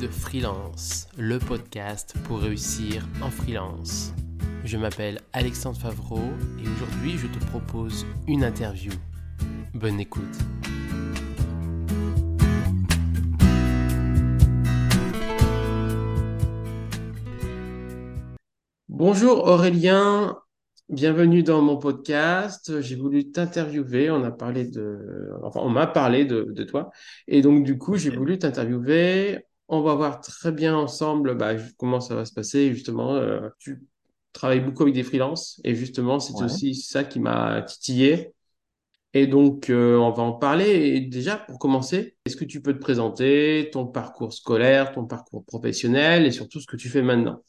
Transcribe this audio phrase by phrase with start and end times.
[0.00, 4.12] de Freelance, le podcast pour réussir en freelance.
[4.64, 6.20] Je m'appelle Alexandre Favreau
[6.62, 8.92] et aujourd'hui je te propose une interview.
[9.72, 10.22] Bonne écoute.
[18.88, 20.36] Bonjour Aurélien,
[20.90, 22.80] bienvenue dans mon podcast.
[22.82, 24.10] J'ai voulu t'interviewer.
[24.10, 26.90] On a parlé de, enfin, on m'a parlé de, de toi,
[27.28, 29.45] et donc du coup, j'ai voulu t'interviewer.
[29.68, 32.72] On va voir très bien ensemble bah, comment ça va se passer.
[32.72, 33.82] Justement, euh, tu
[34.32, 36.42] travailles beaucoup avec des freelances, et justement, c'est Ouais.
[36.42, 38.32] aussi ça qui m'a titillé.
[39.14, 40.66] Et donc, euh, on va en parler.
[40.96, 45.44] Et déjà, pour commencer, est-ce que tu peux te présenter ton parcours scolaire, ton parcours
[45.46, 47.42] professionnel, et surtout ce que tu fais maintenant?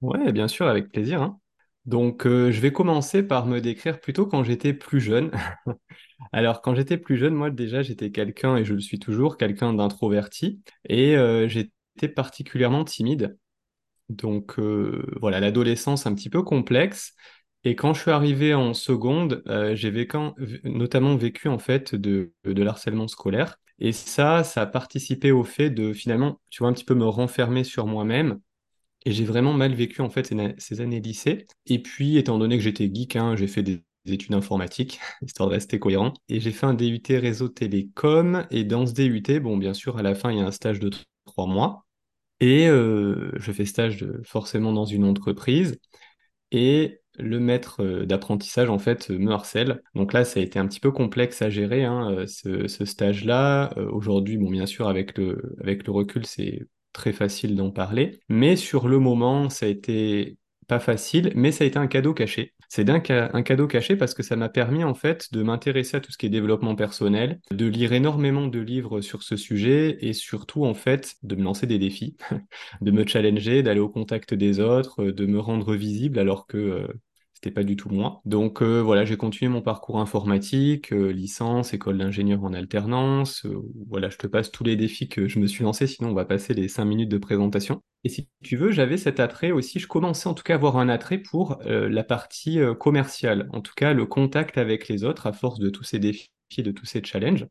[0.00, 1.40] Ouais, bien sûr, avec plaisir, hein.
[1.88, 5.30] Donc, euh, je vais commencer par me décrire plutôt quand j'étais plus jeune.
[6.32, 9.72] Alors, quand j'étais plus jeune, moi déjà, j'étais quelqu'un, et je le suis toujours, quelqu'un
[9.72, 13.38] d'introverti, et euh, j'étais particulièrement timide.
[14.10, 17.14] Donc, euh, voilà, l'adolescence un petit peu complexe.
[17.64, 19.42] Et quand je suis arrivé en seconde,
[19.74, 19.90] j'ai
[20.64, 23.56] notamment vécu en fait de, de l'harcèlement scolaire.
[23.78, 27.06] Et ça, ça a participé au fait de finalement, tu vois, un petit peu me
[27.06, 28.40] renfermer sur moi-même
[29.08, 30.26] Et j'ai vraiment mal vécu en fait
[30.58, 31.46] ces, années lycée.
[31.64, 35.48] Et puis, étant donné que j'étais geek, hein, j'ai fait des, des études informatiques, histoire
[35.48, 36.12] de rester cohérent.
[36.28, 38.46] Et j'ai fait un DUT réseau télécom.
[38.50, 40.78] Et dans ce DUT, bon, bien sûr, à la fin, il y a un stage
[40.78, 40.90] de
[41.24, 41.86] trois mois.
[42.40, 45.78] Et euh, je fais stage forcément dans une entreprise.
[46.50, 49.80] Et le maître euh, d'apprentissage, en fait, me harcèle.
[49.94, 52.26] Donc là, ça a été un petit peu complexe à gérer, hein, euh,
[52.68, 53.72] ce, stage-là.
[53.90, 55.40] Aujourd'hui, bon, bien sûr, avec le
[55.88, 56.60] recul, c'est
[56.98, 58.18] très facile d'en parler.
[58.28, 62.12] Mais sur le moment, ça a été pas facile, mais ça a été un cadeau
[62.12, 62.54] caché.
[62.68, 66.00] C'est d'un un cadeau caché parce que ça m'a permis, en fait, de m'intéresser à
[66.00, 70.12] tout ce qui est développement personnel, de lire énormément de livres sur ce sujet et
[70.12, 72.16] surtout, en fait, de me lancer des défis
[72.82, 76.88] de me challenger, d'aller au contact des autres, de me rendre visible alors que euh,
[77.40, 78.20] c'était pas du tout moi.
[78.24, 83.46] Donc euh, voilà, j'ai continué mon parcours informatique, euh, licence, école d'ingénieur en alternance.
[83.46, 86.14] euh, voilà, je te passe tous les défis que je me suis lancé, sinon on
[86.14, 87.80] va passer les cinq minutes de présentation.
[88.02, 90.78] Et si tu veux, j'avais cet attrait aussi, je commençais en tout cas à avoir
[90.78, 95.32] un attrait pour la partie commerciale, en tout cas le contact avec les autres à
[95.32, 97.46] force de tous ces défis, de tous ces challenges.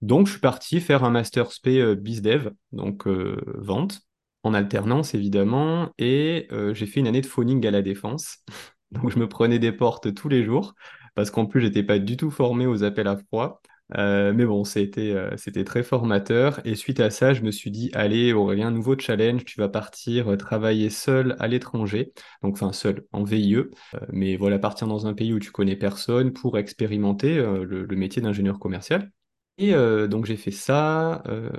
[0.00, 4.00] Donc, je suis parti faire un master spé BizDev, donc vente,
[4.42, 8.38] en alternance évidemment, et j'ai fait une année de phoning à la Défense.
[8.92, 10.74] Donc, je me prenais des portes tous les jours,
[11.14, 13.60] parce qu'en plus, j'étais pas du tout formé aux appels à froid.
[13.98, 16.60] Euh, mais bon, c'était euh, c'était très formateur.
[16.66, 20.32] Et suite à ça, je me suis dit, allez, Aurélien, nouveau challenge, tu vas partir
[20.32, 23.64] euh, travailler seul à l'étranger, donc enfin seul, en VIE.
[24.10, 28.58] Mais voilà, partir dans un pays où tu connais personne pour expérimenter le métier d'ingénieur
[28.58, 29.10] commercial.
[29.58, 31.50] Et euh, donc j'ai fait ça, euh,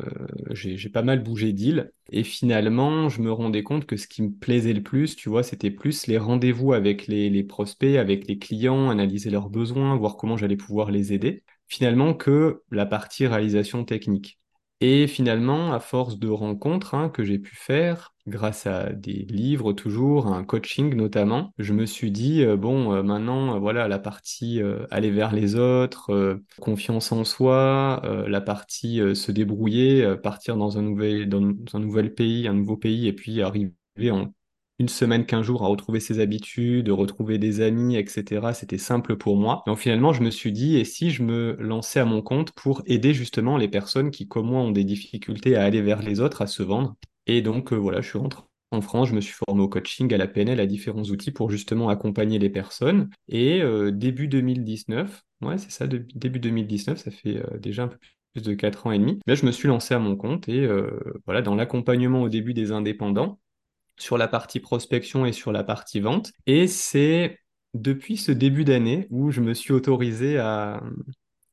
[0.52, 4.32] j'ai pas mal bougé d'île, et finalement je me rendais compte que ce qui me
[4.32, 8.90] plaisait le plus, tu vois, c'était plus les rendez-vous avec les prospects, avec les clients,
[8.90, 14.40] analyser leurs besoins, voir comment j'allais pouvoir les aider, finalement que la partie réalisation technique.
[14.82, 19.72] Et finalement, à force de rencontres hein, que j'ai pu faire, grâce à des livres
[19.74, 24.00] toujours, un coaching notamment, je me suis dit, euh, bon, euh, maintenant, euh, voilà, la
[24.00, 24.62] partie
[24.92, 31.30] aller vers les autres, confiance en soi, la partie se débrouiller, partir dans un nouvel,
[31.30, 31.40] dans
[31.74, 33.72] un nouvel pays, un nouveau pays, et puis arriver
[34.12, 34.34] en
[34.80, 38.54] une semaine, quinze jours à retrouver ses habitudes, retrouver des amis, etc.
[38.54, 39.64] C'était simple pour moi.
[39.68, 42.82] Donc finalement, je me suis dit, et si je me lançais à mon compte pour
[42.86, 46.42] aider justement les personnes qui, comme moi, ont des difficultés à aller vers les autres,
[46.42, 46.96] à se vendre?
[47.28, 48.42] Et donc euh, voilà, je suis rentré
[48.72, 51.52] en France, je me suis formé au coaching, à la PNL, à différents outils pour
[51.52, 53.10] justement accompagner les personnes.
[53.30, 57.88] Et euh, début 2019, ouais, c'est ça, de- début 2019, ça fait euh, déjà un
[57.90, 57.98] peu
[58.34, 60.68] plus de 4 ans et demi, là, je me suis lancé à mon compte et
[61.26, 63.40] voilà, dans l'accompagnement au début des indépendants
[63.98, 66.32] sur la partie prospection et sur la partie vente.
[66.46, 67.40] Et c'est
[67.74, 70.82] depuis ce début d'année où je me suis autorisé à,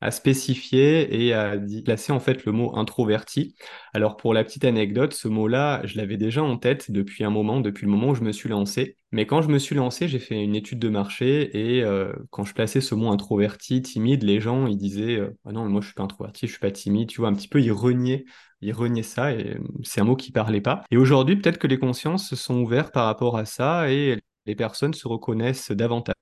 [0.01, 1.55] à spécifier et à
[1.85, 3.55] placer en fait le mot introverti.
[3.93, 7.61] Alors pour la petite anecdote, ce mot-là, je l'avais déjà en tête depuis un moment,
[7.61, 8.97] depuis le moment où je me suis lancé.
[9.11, 12.43] Mais quand je me suis lancé, j'ai fait une étude de marché et euh, quand
[12.45, 15.87] je plaçais ce mot introverti, timide, les gens ils disaient euh, ah non, moi je
[15.87, 18.25] suis pas introverti, je suis pas timide, tu vois, un petit peu ils reniaient
[18.61, 20.83] ils reniaient ça et euh, c'est un mot qui parlait pas.
[20.91, 24.55] Et aujourd'hui, peut-être que les consciences se sont ouvertes par rapport à ça et les
[24.55, 26.15] personnes se reconnaissent davantage.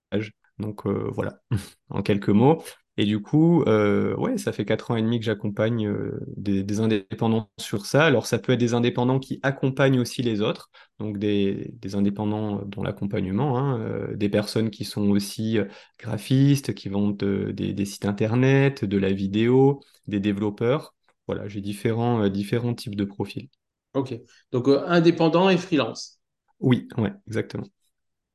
[0.58, 1.40] Donc voilà,
[1.90, 2.62] en quelques mots.
[3.01, 6.63] Et du coup, euh, ouais, ça fait quatre ans et demi que j'accompagne euh, des,
[6.63, 8.06] des indépendants sur ça.
[8.06, 10.69] Alors ça peut être des indépendants qui accompagnent aussi les autres,
[11.00, 15.60] donc des, des indépendants dans l'accompagnement, hein, euh, des personnes qui sont aussi
[15.98, 20.94] graphistes, qui vendent de- des, des sites internet, de la vidéo, des développeurs.
[21.28, 23.50] Voilà, j'ai différents, différents types de profils.
[23.94, 24.13] Ok.
[24.52, 26.19] Donc, indépendant et freelance.
[26.60, 27.68] Oui, ouais, exactement.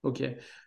[0.03, 0.21] Ok.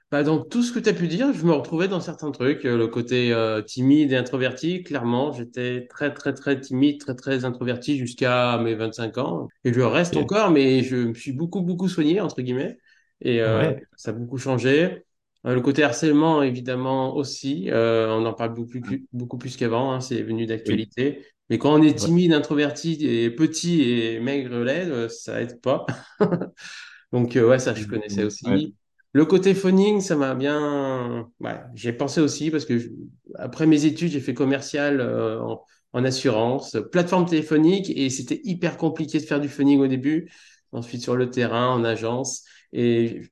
[0.09, 2.63] Bah, donc, tout ce que tu as pu dire, je me retrouvais dans certains trucs.
[2.65, 7.43] Euh, Le côté euh, timide et introverti, clairement, j'étais très, très, très timide, très, très
[7.43, 9.49] introverti jusqu'à mes 25 ans.
[9.65, 12.77] Et je reste encore, mais je me suis beaucoup, beaucoup soigné, entre guillemets.
[13.19, 13.87] Et euh, Ouais.
[13.97, 15.03] ça a beaucoup changé.
[15.45, 17.69] Euh, le côté harcèlement, évidemment, aussi.
[17.73, 19.91] On en parle beaucoup, plus- beaucoup plus qu'avant.
[19.91, 21.25] hein, c'est venu Oui, d'actualité.
[21.49, 25.85] Mais quand on est timide, introverti et petit et maigre laid, ça aide pas.
[27.11, 28.51] Donc, ouais, ça, je connaissais Exactement.
[28.51, 28.61] Ouais.
[29.17, 31.31] Le côté phoning, ça m'a bien.
[31.39, 32.91] Ouais, j'ai pensé aussi parce que
[33.33, 35.41] après mes études, j'ai fait commercial euh,
[35.93, 40.31] en, assurance, plateforme téléphonique, et c'était hyper compliqué de faire du phoning au début.
[40.71, 42.43] Ensuite, sur le terrain, en agence.
[42.73, 43.23] Et,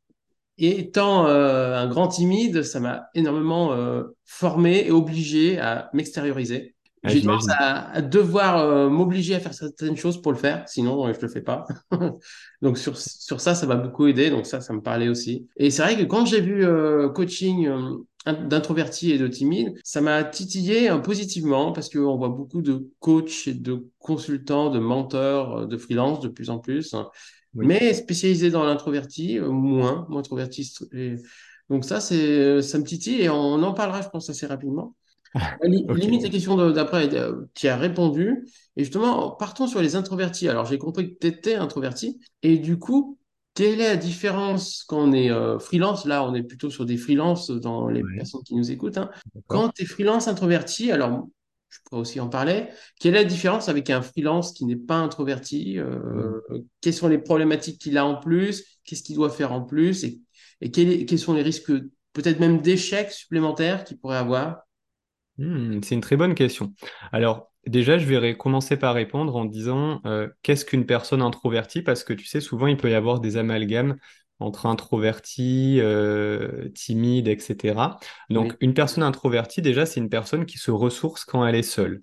[0.58, 6.75] et étant euh, un grand timide, ça m'a énormément euh, formé et obligé à m'extérioriser.
[7.08, 10.68] Ah, J'ai tendance à, à devoir euh, m'obliger à faire certaines choses pour le faire,
[10.68, 11.66] sinon euh, je le fais pas.
[12.64, 14.32] Donc sur, sur ça, ça m'a beaucoup aidé.
[14.32, 15.48] Donc ça, ça me parlait aussi.
[15.58, 20.02] Et c'est vrai que quand j'ai vu euh, coaching euh, d'introverti et de timide, ça
[20.02, 25.60] m'a titillé euh, positivement parce qu'on voit beaucoup de coachs et de consultants, de mentors,
[25.60, 27.10] euh, de freelance de plus en plus, hein.
[27.54, 27.66] Oui.
[27.68, 30.74] mais spécialisés dans l'introverti, euh, moins, moins introverti.
[30.94, 31.16] et-
[31.70, 34.96] Donc ça, c'est, ça me titille et on en parlera, je pense, assez rapidement.
[35.64, 38.46] Limite, les questions de- d'après, euh, tu as répondu.
[38.78, 40.48] Et justement, partons sur les introvertis.
[40.50, 42.20] Alors, j'ai compris que tu étais introverti.
[42.44, 43.18] Et du coup,
[43.54, 46.06] quelle est la différence quand on est euh, freelance?
[46.06, 48.16] Là, on est plutôt sur des freelances dans les Ouais.
[48.18, 48.98] personnes qui nous écoutent.
[48.98, 49.10] hein.
[49.48, 51.28] Quand tu es freelance introverti, alors,
[51.70, 52.68] je pourrais aussi en parler.
[53.00, 55.80] Quelle est la différence avec un freelance qui n'est pas introverti?
[55.80, 56.42] Euh,
[56.82, 58.64] quelles sont les problématiques qu'il a en plus?
[58.84, 60.04] Qu'est-ce qu'il doit faire en plus?
[60.04, 60.22] Et,
[60.62, 61.72] et quels, est- quels sont les risques,
[62.14, 64.65] peut-être même d'échecs supplémentaires qu'il pourrait avoir?
[65.38, 66.74] Hmm, c'est une très bonne question.
[67.12, 71.82] Alors, déjà, je vais commencer par répondre en disant euh, qu'est-ce qu'une personne introvertie?
[71.82, 73.98] Parce que tu sais, souvent, il peut y avoir des amalgames
[74.40, 78.00] entre introverti, euh, timide, etc.
[78.30, 78.58] Donc, Oui.
[78.62, 82.02] une personne introvertie, déjà, c'est une personne qui se ressource quand elle est seule.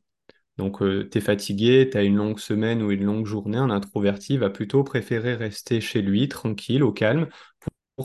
[0.59, 4.39] Donc, tu es fatigué, tu as une longue semaine ou une longue journée, un introverti
[4.39, 7.29] va plutôt préférer rester chez lui, tranquille, au calme,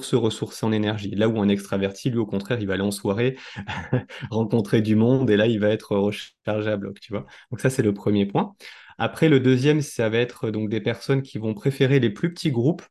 [0.06, 1.12] se ressourcer en énergie.
[1.12, 3.38] Là où un extraverti, lui, au contraire, il va aller en soirée,
[4.32, 7.26] rencontrer du monde, et là, il va être rechargé à bloc, tu vois.
[7.52, 8.56] Donc ça, c'est le premier point.
[8.98, 12.52] Après, le deuxième, ça va être donc des personnes qui vont préférer les plus petits
[12.52, 12.84] groupes,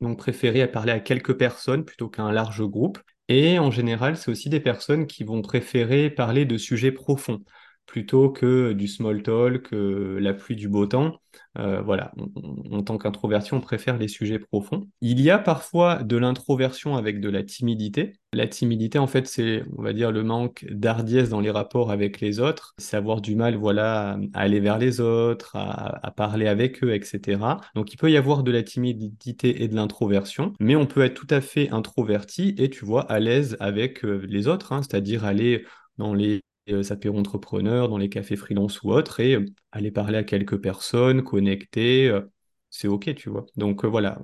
[0.00, 2.98] donc préférer à parler à quelques personnes plutôt qu'à un large groupe.
[3.28, 7.40] Et en général, c'est aussi des personnes qui vont préférer parler de sujets profonds
[7.86, 11.20] plutôt que du small talk, euh, la pluie du beau temps.
[11.58, 12.12] Euh, voilà,
[12.70, 14.88] en tant qu'introverti, on préfère les sujets profonds.
[15.00, 18.14] Il y a parfois de l'introversion avec de la timidité.
[18.32, 22.20] La timidité, en fait, c'est, on va dire, le manque d'hardiesse dans les rapports avec
[22.20, 26.82] les autres, c'est avoir du mal, voilà, à aller vers les autres, à, parler avec
[26.82, 27.38] eux, etc.
[27.74, 31.14] Donc, il peut y avoir de la timidité et de l'introversion, mais on peut être
[31.14, 35.24] tout à fait introverti et, tu vois, à l'aise avec euh, les autres, hein, c'est-à-dire
[35.24, 35.64] aller
[35.98, 36.42] dans les
[36.90, 41.22] apéros entrepreneurs, dans les cafés freelance ou autres, et euh, aller parler à quelques personnes,
[41.22, 42.22] connecter, euh,
[42.70, 43.46] c'est OK, tu vois.
[43.56, 44.18] Donc, euh, voilà,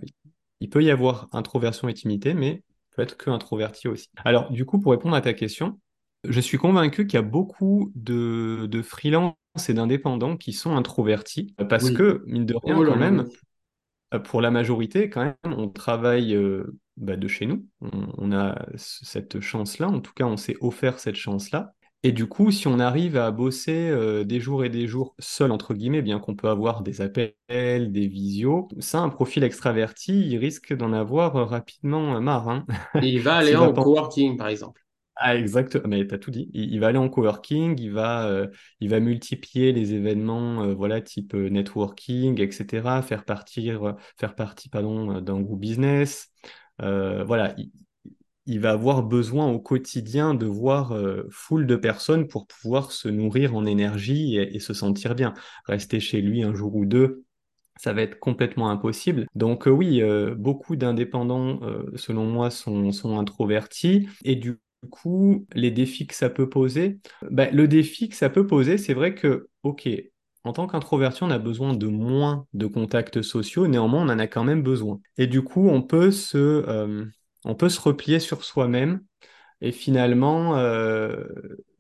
[0.61, 2.63] il peut y avoir introversion et timidité, mais
[2.95, 4.09] peut être que introverti aussi.
[4.25, 5.81] Alors, du coup, pour répondre à ta question,
[6.29, 9.35] je suis convaincu qu'il y a beaucoup de, de freelances
[9.69, 11.97] et d'indépendants qui sont introvertis parce Oui.
[11.97, 13.27] que, mine de rien, Oh quand même,
[14.15, 17.67] euh, pour la majorité, quand même, on travaille euh, bah, de chez nous.
[17.81, 19.89] On, on a cette chance-là.
[19.89, 21.73] En tout cas, on s'est offert cette chance-là.
[22.03, 25.53] Et du coup, si on arrive à bosser euh, des jours et des jours seul,
[25.53, 30.39] entre guillemets, bien qu'on peut avoir des appels, des visios, ça, un profil extraverti, il
[30.39, 32.49] risque d'en avoir euh, rapidement euh, marre.
[32.49, 32.67] hein.
[33.01, 34.81] Et il va aller en coworking, par exemple.
[35.17, 36.51] ah, exact, mais tu as tout dit.
[36.55, 38.47] Il, il va aller en coworking, il va,
[38.81, 45.41] il va multiplier les événements voilà, type networking, etc., faire partir, faire partie pardon, d'un
[45.43, 46.29] groupe business.
[46.79, 47.71] Voilà, il,
[48.47, 53.09] il va avoir besoin au quotidien de voir euh, foule de personnes pour pouvoir se
[53.09, 55.35] nourrir en énergie et, se sentir bien.
[55.67, 57.25] Rester chez lui un jour ou deux,
[57.77, 59.27] ça va être complètement impossible.
[59.35, 61.61] Donc euh, oui, euh, beaucoup d'indépendants,
[61.97, 64.09] selon moi, sont, introvertis.
[64.25, 64.59] Et du
[64.91, 66.99] coup, les défis que ça peut poser,
[67.31, 69.89] ben, le défi que ça peut poser, c'est vrai que, OK,
[70.45, 74.27] en tant qu'introverti, on a besoin de moins de contacts sociaux, néanmoins, on en a
[74.27, 75.01] quand même besoin.
[75.19, 77.11] Et du coup, on peut se,
[77.45, 79.03] on peut se replier sur soi-même
[79.61, 81.25] et finalement euh,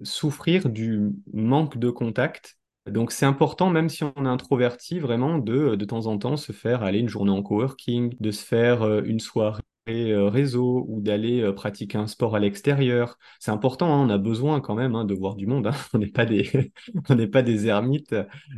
[0.02, 2.58] souffrir du manque de contact.
[2.86, 6.52] Donc c'est important, même si on est introverti, vraiment de de temps en temps se
[6.52, 11.00] faire aller une journée en coworking, de se faire euh, une soirée euh, réseau ou
[11.00, 13.18] d'aller pratiquer un sport à l'extérieur.
[13.38, 15.66] C'est important, hein, on a besoin quand même hein, de voir du monde.
[15.68, 15.72] hein.
[15.94, 16.72] On n'est pas des,
[17.08, 18.14] on n'est pas des ermites.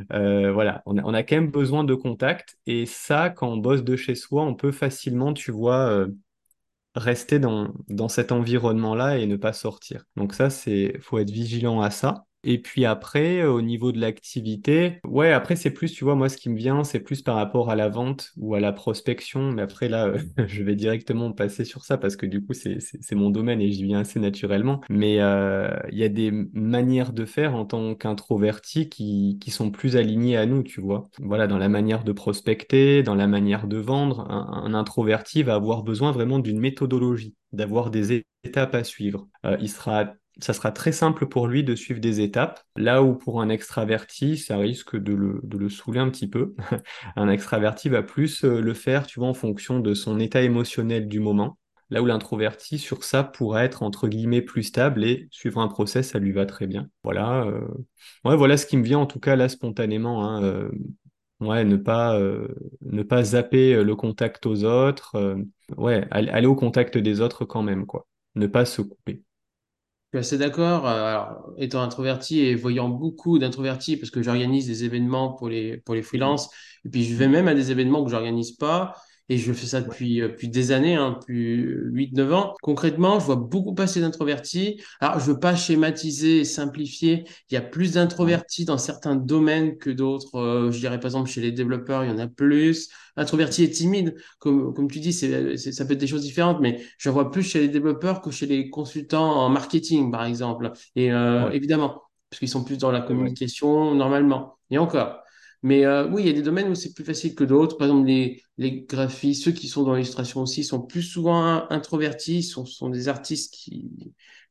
[0.09, 2.57] Voilà, on a, quand même besoin de contact.
[2.65, 6.07] Et ça, quand on bosse de chez soi, on peut facilement, tu vois,
[6.95, 10.05] rester dans, dans cet environnement-là et ne pas sortir.
[10.15, 12.25] Donc ça, c'est, faut être vigilant à ça.
[12.43, 16.37] Et puis après, au niveau de l'activité, ouais, après, c'est plus, tu vois, moi, ce
[16.37, 19.51] qui me vient, c'est plus par rapport à la vente ou à la prospection.
[19.51, 20.13] Mais après, là,
[20.47, 22.79] je vais directement passer sur ça parce que du coup, c'est,
[23.13, 24.81] mon domaine et j'y viens assez naturellement.
[24.89, 29.97] Mais euh, il y a des manières de faire en tant qu'introverti qui, sont plus
[29.97, 31.03] alignées à nous, tu vois.
[31.19, 35.53] Voilà, dans la manière de prospecter, dans la manière de vendre, un, un introverti va
[35.53, 39.27] avoir besoin vraiment d'une méthodologie, d'avoir des étapes à suivre.
[39.45, 43.15] Euh, il sera ça sera très simple pour lui de suivre des étapes, là où
[43.15, 46.55] pour un extraverti, ça risque de le, de le saouler un petit peu.
[47.15, 51.07] un extraverti va plus euh, le faire, tu vois, en fonction de son état émotionnel
[51.07, 51.57] du moment,
[51.91, 56.09] là où l'introverti, sur ça, pourra être, entre guillemets, plus stable et suivre un process,
[56.09, 56.89] ça lui va très bien.
[57.03, 57.67] Voilà, euh...
[58.25, 60.25] ouais, voilà ce qui me vient, en tout cas, là, spontanément.
[60.27, 60.71] Hein, euh...
[61.39, 62.17] Ouais, ne pas,
[62.81, 65.35] ne pas zapper le contact aux autres.
[65.75, 68.07] Ouais, aller au contact des autres quand même, quoi.
[68.35, 69.23] Ne pas se couper.
[70.13, 70.87] Je suis assez d'accord.
[70.87, 75.77] Euh, Alors, étant introverti et voyant beaucoup d'introvertis, parce que j'organise des événements pour les,
[75.77, 76.49] pour les freelances,
[76.85, 78.95] et puis je vais même à des événements que j'organise pas,
[79.33, 81.57] et je fais ça depuis, euh, depuis des années, hein, depuis
[81.91, 82.53] huit neuf ans.
[82.61, 84.81] Concrètement, je vois beaucoup passer d'introvertis.
[84.99, 87.23] Alors, je veux pas schématiser et simplifier.
[87.49, 90.35] Il y a plus d'introvertis dans certains domaines que d'autres.
[90.37, 92.89] Euh, je dirais, par exemple, chez les développeurs, il y en a plus.
[93.15, 96.59] Introverti et timide, comme, comme tu dis, c'est, c'est- ça peut être des choses différentes,
[96.61, 100.71] mais J'en vois plus chez les développeurs que chez les consultants en marketing, par exemple.
[100.95, 101.55] Et euh, Ouais.
[101.55, 104.57] évidemment, parce qu'ils sont plus dans la communication normalement.
[104.69, 105.22] Et encore.
[105.63, 107.77] Mais euh, oui, il y a des domaines où c'est plus facile que d'autres.
[107.77, 112.43] Par exemple, les, les graphistes, ceux qui sont dans l'illustration aussi, sont plus souvent introvertis,
[112.43, 113.89] sont, sont des artistes qui,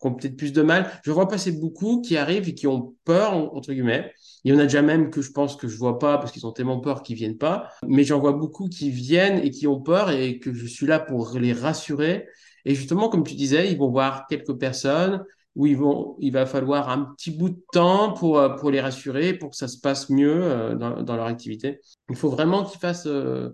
[0.01, 0.91] qui ont peut-être plus de mal.
[1.05, 4.13] Je vois passer beaucoup qui arrivent et qui ont peur, entre guillemets.
[4.45, 6.47] Il y en a déjà même que je pense que je vois pas parce qu'ils
[6.47, 7.69] ont tellement peur qu'ils viennent pas.
[7.87, 10.99] Mais j'en vois beaucoup qui viennent et qui ont peur et que je suis là
[10.99, 12.27] pour les rassurer
[12.65, 15.25] et justement, comme tu disais, ils vont voir quelques personnes
[15.55, 19.51] où il va falloir un petit bout de temps pour, euh, pour les rassurer, pour
[19.51, 21.81] que ça se passe mieux euh, dans, leur activité.
[22.09, 23.51] Il faut vraiment qu'ils fassent, euh,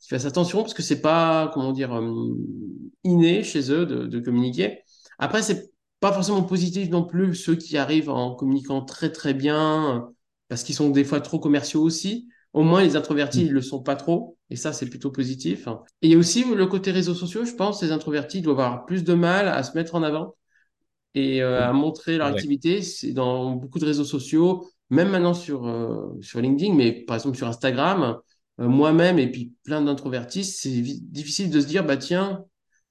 [0.00, 1.98] qu'ils fassent attention parce que c'est pas, comment dire,
[3.04, 4.80] inné chez eux de, de communiquer.
[5.18, 5.70] Après, c'est
[6.00, 10.08] pas forcément positif non plus ceux qui arrivent en communiquant très très bien
[10.48, 12.28] parce qu'ils sont des fois trop commerciaux aussi.
[12.52, 14.36] Au moins, les introvertis, ils le sont pas trop.
[14.50, 15.68] Et ça, c'est plutôt positif.
[16.02, 17.44] Et il y a aussi le côté réseaux sociaux.
[17.44, 20.34] Je pense les introvertis doivent avoir plus de mal à se mettre en avant
[21.14, 22.82] et euh, à montrer leur activité.
[22.82, 27.36] C'est dans beaucoup de réseaux sociaux, même maintenant sur, euh, sur LinkedIn, mais par exemple
[27.36, 28.18] sur Instagram,
[28.60, 32.44] euh, moi-même et puis plein d'introvertis, c'est difficile de se dire, bah tiens,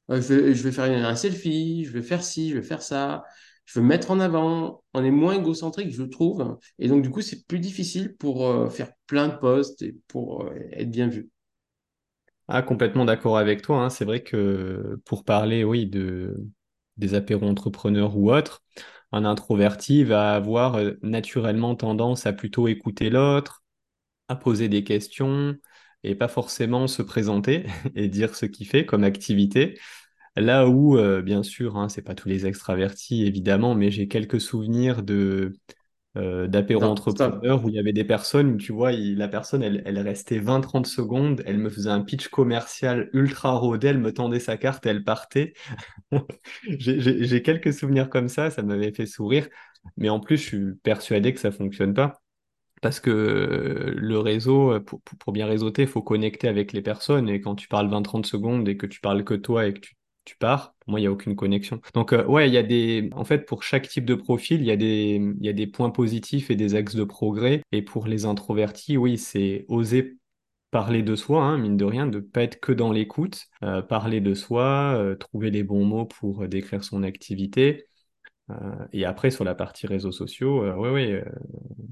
[0.09, 3.23] je vais, je vais faire un selfie, je vais faire ci, je vais faire ça.
[3.65, 4.83] Je veux me mettre en avant.
[4.95, 6.57] On est moins égocentrique, je trouve.
[6.79, 10.89] Et donc, du coup, c'est plus difficile pour faire plein de posts et pour être
[10.89, 11.29] bien vu.
[12.47, 13.83] Ah, complètement d'accord avec toi.
[13.83, 13.91] hein.
[13.91, 16.35] C'est vrai que pour parler, oui, de,
[16.99, 18.63] des apéros entrepreneurs ou autres,
[19.11, 23.63] un introverti va avoir euh, naturellement tendance à plutôt écouter l'autre,
[24.27, 25.57] à poser des questions
[26.03, 27.65] et pas forcément se présenter
[27.95, 29.79] et dire ce qu'il fait comme activité.
[30.35, 34.41] Là où, euh, bien sûr, hein, c'est pas tous les extravertis évidemment, mais j'ai quelques
[34.41, 35.53] souvenirs de
[36.17, 39.61] euh, d'apéro entrepreneur où il y avait des personnes, où, tu vois, il- la personne,
[39.63, 43.99] elle, elle restait vingt trente secondes, elle me faisait un pitch commercial ultra rodé, elle
[43.99, 45.53] me tendait sa carte, elle partait.
[46.63, 49.47] J'ai quelques souvenirs comme ça, ça m'avait fait sourire,
[49.97, 52.21] mais en plus, je suis persuadé que ça fonctionne pas.
[52.81, 56.81] Parce que euh, le réseau, euh, pour, pour- bien réseauter, il faut connecter avec les
[56.81, 57.27] personnes.
[57.29, 59.79] Et quand tu parles vingt trente secondes et que tu parles que toi et que
[59.81, 59.95] tu,
[60.29, 61.81] tu pars, moi, il n'y a aucune connexion.
[61.95, 63.09] Donc, euh, ouais, il y a des.
[63.13, 65.65] En fait, pour chaque type de profil, il y a des, il y a des
[65.65, 67.63] points positifs et des axes de progrès.
[67.71, 70.17] Et pour les introvertis, oui, c'est oser
[70.69, 74.21] parler de soi, hein, mine de rien, de pas être que dans l'écoute, euh, parler
[74.21, 77.87] de soi, euh, trouver les bons mots pour décrire son activité.
[78.49, 81.31] Euh, et après, sur la partie réseaux sociaux, euh, ouais, ouais, euh,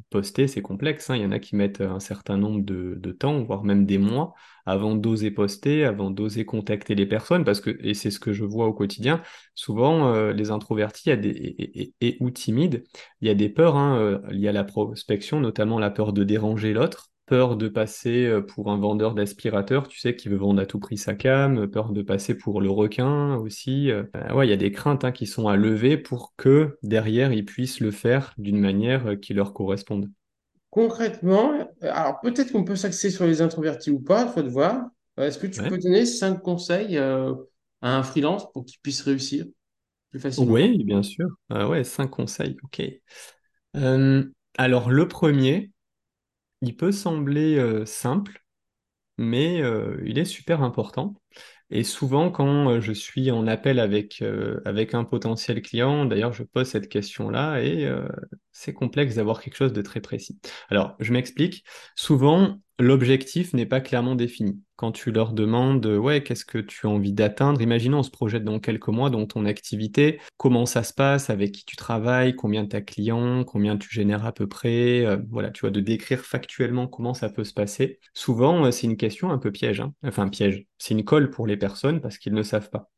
[0.10, 1.16] poster, c'est complexe, hein.
[1.16, 4.34] Il y en a qui mettent un certain nombre de, temps, voire même des mois,
[4.66, 8.44] avant d'oser poster, avant d'oser contacter les personnes, parce que, et c'est ce que je
[8.44, 9.22] vois au quotidien,
[9.56, 12.84] souvent, euh, les introvertis et, ou timides,
[13.22, 16.24] il y a des peurs hein, euh, liées à la prospection, notamment la peur de
[16.24, 17.12] déranger l'autre.
[17.28, 20.80] Peur de passer euh, pour un vendeur d'aspirateur, tu sais, qui veut vendre à tout
[20.80, 23.92] prix sa cam, peur de passer pour le requin aussi.
[23.92, 24.04] Euh,
[24.34, 27.46] ouais, il y a des craintes hein, qui sont à lever pour que derrière ils
[27.46, 30.10] puissent le faire d'une manière euh, qui leur corresponde.
[30.70, 34.86] Concrètement, alors peut-être qu'on peut s'axer sur les introvertis ou pas, il faut de voir.
[35.18, 35.66] Est-ce que tu Ouais.
[35.66, 37.34] peux donner cinq conseils euh,
[37.82, 39.46] à un freelance pour qu'il puisse réussir
[40.12, 40.60] plus facilement?
[40.60, 41.28] Oui, bien sûr.
[41.52, 42.82] Euh, ouais, cinq conseils, ok.
[44.58, 45.72] Alors, le premier,
[46.62, 48.44] il peut sembler euh, simple,
[49.18, 51.16] mais euh, il est super important.
[51.70, 54.24] Et souvent, quand euh, je suis en appel avec,
[54.66, 57.90] avec un potentiel client, d'ailleurs, je pose cette question-là et
[58.52, 60.40] c'est complexe d'avoir quelque chose de très précis.
[60.70, 61.64] Alors, je m'explique.
[61.96, 64.62] Souvent, l'objectif n'est pas clairement défini.
[64.76, 67.62] Quand tu leur demandes, euh, ouais, qu'est-ce que tu as envie d'atteindre?
[67.62, 70.20] Imaginons, on se projette dans quelques mois dans ton activité.
[70.38, 71.30] Comment ça se passe?
[71.32, 72.36] Avec qui tu travailles?
[72.36, 73.44] Combien de ta clients?
[73.44, 75.04] Combien tu génères à peu près?
[75.06, 78.00] Euh, voilà, tu vois, de décrire factuellement comment ça peut se passer.
[78.14, 79.94] Souvent, euh, c'est une question un peu piège, hein.
[80.04, 80.66] Enfin, piège.
[80.78, 82.92] C'est une colle pour les personnes parce qu'ils ne savent pas.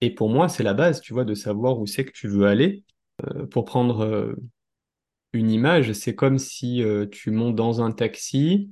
[0.00, 2.46] Et pour moi, c'est la base, tu vois, de savoir où c'est que tu veux
[2.46, 2.84] aller.
[3.50, 4.36] Pour prendre
[5.32, 8.70] une image, c'est comme si tu montes dans un taxi.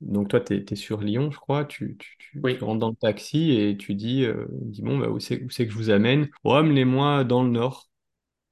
[0.00, 1.64] Donc toi, tu es, sur Lyon, je crois.
[1.66, 4.98] Tu, tu, tu, tu Oui, rentres dans le taxi et tu dis, euh, dis bon,
[4.98, 6.28] bah, où c'est, où c'est que je vous amène?
[6.44, 7.88] Oh, amenez-moi dans le nord.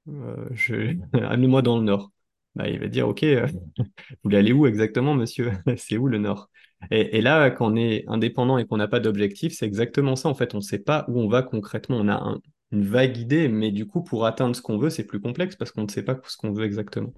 [0.09, 0.95] Euh, je...
[1.13, 2.11] Amenez-moi dans le nord.
[2.55, 3.85] Bah, il va dire, ok, euh, vous
[4.25, 5.51] voulez aller où exactement, monsieur?
[5.77, 6.49] C'est où le nord?
[6.91, 10.29] Et, et là, quand on est indépendant et qu'on n'a pas d'objectif, c'est exactement ça.
[10.29, 11.97] En fait, on ne sait pas où on va concrètement.
[11.97, 12.41] On a un-
[12.71, 15.71] une vague idée, mais du coup, pour atteindre ce qu'on veut, c'est plus complexe parce
[15.71, 17.13] qu'on ne sait pas ce qu'on veut exactement.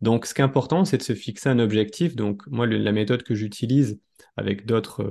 [0.00, 2.16] Donc, ce qui est important, c'est de se fixer un objectif.
[2.16, 4.00] Donc, moi, la méthode que j'utilise
[4.36, 5.02] avec d'autres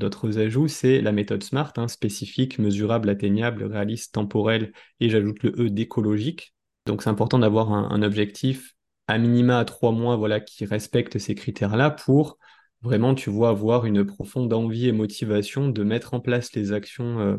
[0.00, 5.50] euh, ajouts, c'est la méthode SMART, hein, spécifique, mesurable, atteignable, réaliste, temporel, et j'ajoute le
[5.58, 6.54] E d'écologique.
[6.86, 8.74] Donc, c'est important d'avoir un, un objectif
[9.08, 12.38] à minima à trois mois, voilà, qui respecte ces critères-là pour
[12.82, 17.18] vraiment, tu vois, avoir une profonde envie et motivation de mettre en place les actions
[17.20, 17.36] euh,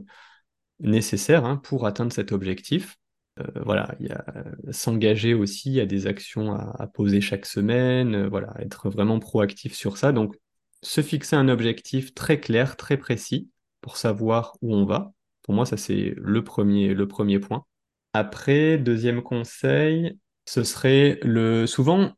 [0.79, 2.97] nécessaires hein, pour atteindre cet objectif.
[3.39, 7.21] Euh, voilà, il y a euh, s'engager aussi, il y a des actions à, poser
[7.21, 10.11] chaque semaine, euh, voilà, être vraiment proactif sur ça.
[10.11, 10.35] Donc,
[10.81, 13.49] se fixer un objectif très clair, très précis
[13.81, 15.13] pour savoir où on va.
[15.43, 17.65] Pour moi, ça, c'est le premier, le premier point.
[18.13, 21.67] Après, deuxième conseil, ce serait le...
[21.67, 22.13] Souvent,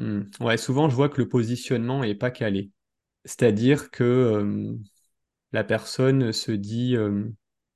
[0.00, 2.70] hmm, ouais, souvent, je vois que le positionnement est pas calé.
[3.24, 4.76] C'est-à-dire que
[5.52, 6.96] la personne se dit,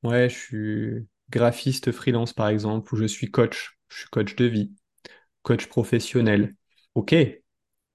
[0.02, 4.46] ouais, je suis graphiste freelance par exemple, ou je suis coach, je suis coach de
[4.46, 4.72] vie,
[5.42, 6.56] coach professionnel.
[6.94, 7.14] Ok,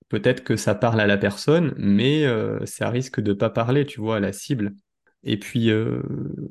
[0.10, 3.99] peut-être que ça parle à la personne, mais euh, ça risque de pas parler, tu
[4.02, 4.73] vois, à la cible.
[5.23, 6.02] Et puis, euh,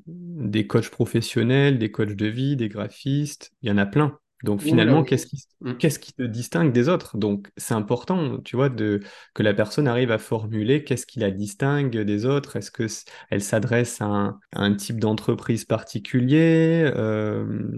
[0.06, 4.18] des coachs professionnels, des coachs de vie, des graphistes, il y en a plein.
[4.44, 5.04] Donc finalement, oui.
[5.04, 5.42] qu'est-ce qui,
[5.78, 7.16] qu'est-ce qui te distingue des autres?
[7.16, 9.00] Donc c'est important, tu vois, de,
[9.34, 12.54] que la personne arrive à formuler qu'est-ce qui la distingue des autres?
[12.54, 12.86] Est-ce que
[13.30, 17.68] elle s'adresse à un, à un type d'entreprise particulier, euh,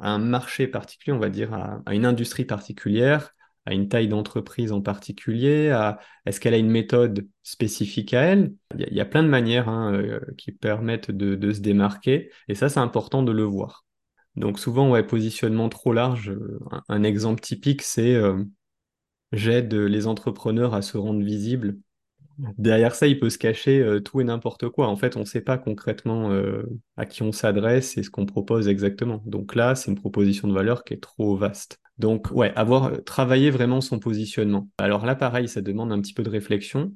[0.00, 3.34] à un marché particulier, on va dire, à, à une industrie particulière,
[3.66, 8.54] à une taille d'entreprise en particulier, à est-ce qu'elle a une méthode spécifique à elle?
[8.74, 11.52] Il y a, il y a plein de manières hein, euh, qui permettent de, de
[11.52, 13.84] se démarquer, et ça, c'est important de le voir.
[14.36, 16.30] Donc souvent, ouais, positionnement trop large.
[16.30, 18.42] euh, Un, exemple typique, c'est euh,
[19.32, 21.78] j'aide les entrepreneurs à se rendre visibles.
[22.58, 24.88] Derrière ça, il peut se cacher euh, tout et n'importe quoi.
[24.88, 26.30] En fait, on ne sait pas concrètement
[26.96, 29.22] à qui on s'adresse et ce qu'on propose exactement.
[29.26, 31.80] Donc là, c'est une proposition de valeur qui est trop vaste.
[31.98, 34.68] Donc, ouais, avoir travaillé vraiment son positionnement.
[34.78, 36.92] Alors là, pareil, ça demande un petit peu de réflexion.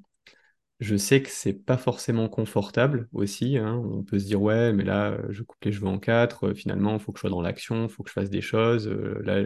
[0.78, 3.76] Je sais que c'est pas forcément confortable aussi, hein.
[3.90, 6.48] On peut se dire ouais, mais là, euh, je coupe les cheveux en quatre.
[6.48, 8.42] euh, finalement, il faut que je sois dans l'action, il faut que je fasse des
[8.42, 8.86] choses.
[8.86, 9.42] euh, là,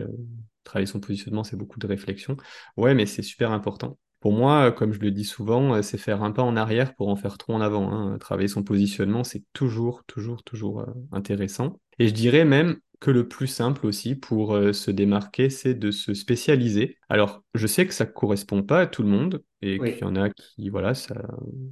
[0.65, 2.37] travailler son positionnement, c'est beaucoup de réflexion.
[2.77, 3.97] Ouais, mais c'est super important.
[4.19, 7.17] Pour moi, comme je le dis souvent, c'est faire un pas en arrière pour en
[7.17, 7.93] faire trois en avant.
[7.93, 8.19] hein.
[8.19, 11.81] Travailler son positionnement, c'est toujours, toujours, toujours intéressant.
[12.01, 15.91] Et je dirais même que le plus simple aussi pour euh, se démarquer, c'est de
[15.91, 16.99] se spécialiser.
[17.09, 20.05] Alors, je sais que ça ne correspond pas à tout le monde et qu'il y
[20.05, 21.15] en a qui, voilà, ça,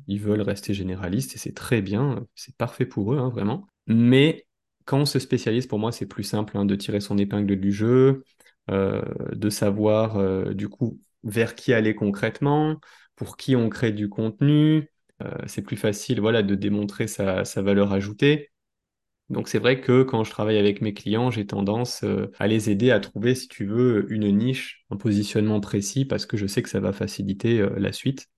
[0.07, 3.67] ils veulent rester généralistes et c'est très bien, c'est parfait pour eux, hein, vraiment.
[3.87, 4.47] Mais
[4.85, 7.73] quand on se spécialise, pour moi, c'est plus simple hein, de tirer son épingle du
[7.73, 8.25] jeu,
[8.71, 12.81] euh, de savoir euh, du coup vers qui aller concrètement,
[13.17, 14.91] pour qui on crée du contenu.
[15.23, 18.51] Euh, c'est plus facile, voilà, de démontrer sa, sa valeur ajoutée.
[19.31, 22.71] Donc c'est vrai que quand je travaille avec mes clients, j'ai tendance euh, à les
[22.71, 26.63] aider à trouver, si tu veux, une niche, un positionnement précis, parce que je sais
[26.63, 28.29] que ça va faciliter euh, la suite.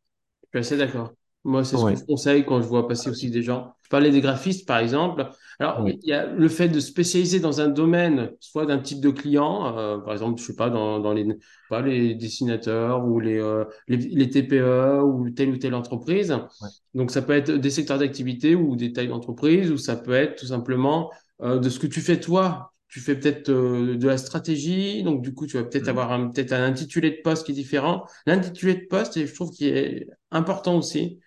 [0.53, 1.12] Je suis assez d'accord.
[1.44, 3.74] Moi, c'est ce que Ouais, je conseille quand je vois passer aussi des gens.
[3.83, 5.26] Je parlais des graphistes, par exemple.
[5.59, 9.11] Alors, il y a le fait de spécialiser dans un domaine, soit d'un type de
[9.11, 11.26] client, euh, par exemple, je sais pas, dans, dans les,
[11.68, 16.37] pas, les dessinateurs ou les, euh, les, les TPE ou telle ou telle entreprise.
[16.61, 16.70] ouais.
[16.94, 20.38] Donc, ça peut être des secteurs d'activité ou des tailles d'entreprise, ou ça peut être
[20.40, 21.11] tout simplement
[21.42, 22.72] euh, de ce que tu fais toi.
[22.88, 25.88] Tu fais peut-être de la stratégie, donc du coup, tu vas peut-être Mhm.
[25.88, 28.05] avoir un, peut-être un intitulé de poste qui est différent.
[28.26, 31.20] L'intitulé de poste, et je trouve qu'il est important aussi.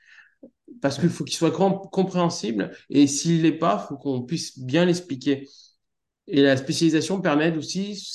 [0.82, 2.72] Parce qu'il faut qu'il soit compréhensible.
[2.90, 5.48] Et s'il l'est pas, il faut qu'on puisse bien l'expliquer.
[6.28, 8.14] Et la spécialisation permet aussi,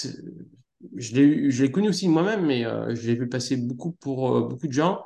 [0.96, 4.66] je l'ai connu aussi moi-même, mais euh, je l'ai vu passer beaucoup pour euh, beaucoup
[4.66, 5.04] de gens,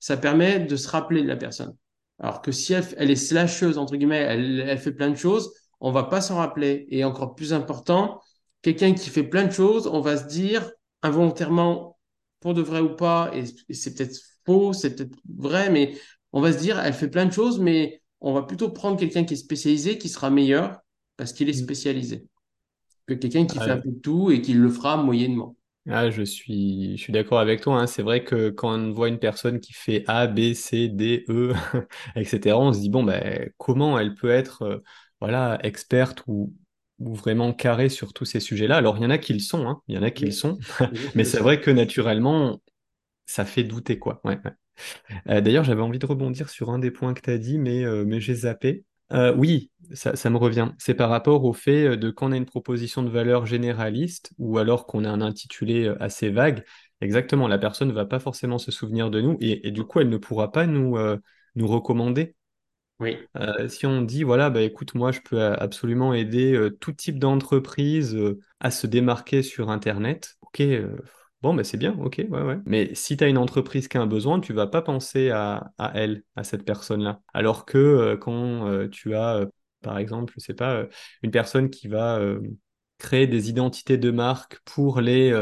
[0.00, 1.74] ça permet de se rappeler de la personne.
[2.18, 6.04] Alors que si elle, est slasheuse, entre guillemets, elle, fait plein de choses, on va
[6.04, 6.86] pas s'en rappeler.
[6.90, 8.20] Et encore plus important,
[8.62, 10.70] quelqu'un qui fait plein de choses, on va se dire
[11.02, 11.98] involontairement,
[12.40, 15.94] pour de vrai ou pas, et c'est peut-être faux, c'est peut-être vrai, mais
[16.32, 19.24] on va se dire, elle fait plein de choses, mais on va plutôt prendre quelqu'un
[19.24, 20.80] qui est spécialisé, qui sera meilleur,
[21.16, 21.54] parce qu'il est Mm.
[21.54, 22.26] spécialisé
[23.06, 25.56] que quelqu'un qui fait un Ah, peu de tout et qui le fera moyennement.
[25.88, 27.80] ah, je suis, je suis d'accord avec toi.
[27.80, 27.86] hein.
[27.86, 31.52] C'est vrai que quand on voit une personne qui fait A, B, C, D, E,
[32.16, 34.78] etc., on se dit, bon, ben, comment elle peut être euh,
[35.20, 36.54] voilà, experte ou,
[37.00, 38.76] ou vraiment carrée sur tous ces sujets-là?
[38.76, 39.82] Alors, il y en a qui le sont, hein.
[39.88, 40.58] Il y en a qui le sont,
[41.14, 42.60] mais c'est vrai que naturellement,
[43.26, 44.20] ça fait douter, quoi.
[44.24, 44.52] Ouais, ouais.
[45.28, 47.84] Euh, d'ailleurs, j'avais envie de rebondir sur un des points que tu as dit, mais,
[47.84, 48.84] euh, mais j'ai zappé.
[49.12, 50.70] Euh, oui, ça, ça me revient.
[50.78, 54.58] C'est par rapport au fait de quand on a une proposition de valeur généraliste ou
[54.58, 56.64] alors qu'on a un intitulé assez vague,
[57.00, 60.00] exactement, la personne ne va pas forcément se souvenir de nous et, et du coup,
[60.00, 60.96] elle ne pourra pas nous,
[61.56, 62.34] nous recommander.
[63.00, 63.18] Oui.
[63.36, 67.18] Euh, si on dit, voilà, bah écoute, moi, je peux absolument aider euh, tout type
[67.18, 70.62] d'entreprise euh, à se démarquer sur Internet, ok,
[71.42, 72.58] bon, bah c'est bien, ok, ouais, ouais.
[72.66, 75.72] Mais si tu as une entreprise qui a un besoin, tu vas pas penser à,
[75.94, 77.20] elle, à cette personne-là.
[77.34, 79.46] Alors que euh, quand euh, tu as, euh,
[79.82, 80.86] par exemple, je sais pas,
[81.22, 82.20] une personne qui va
[82.98, 85.34] créer des identités de marque pour les,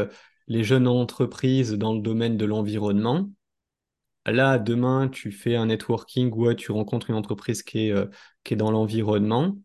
[0.49, 3.29] jeunes entreprises dans le domaine de l'environnement,
[4.27, 8.09] Là, demain, tu fais un networking ou tu rencontres une entreprise qui est,
[8.43, 9.57] qui est dans l'environnement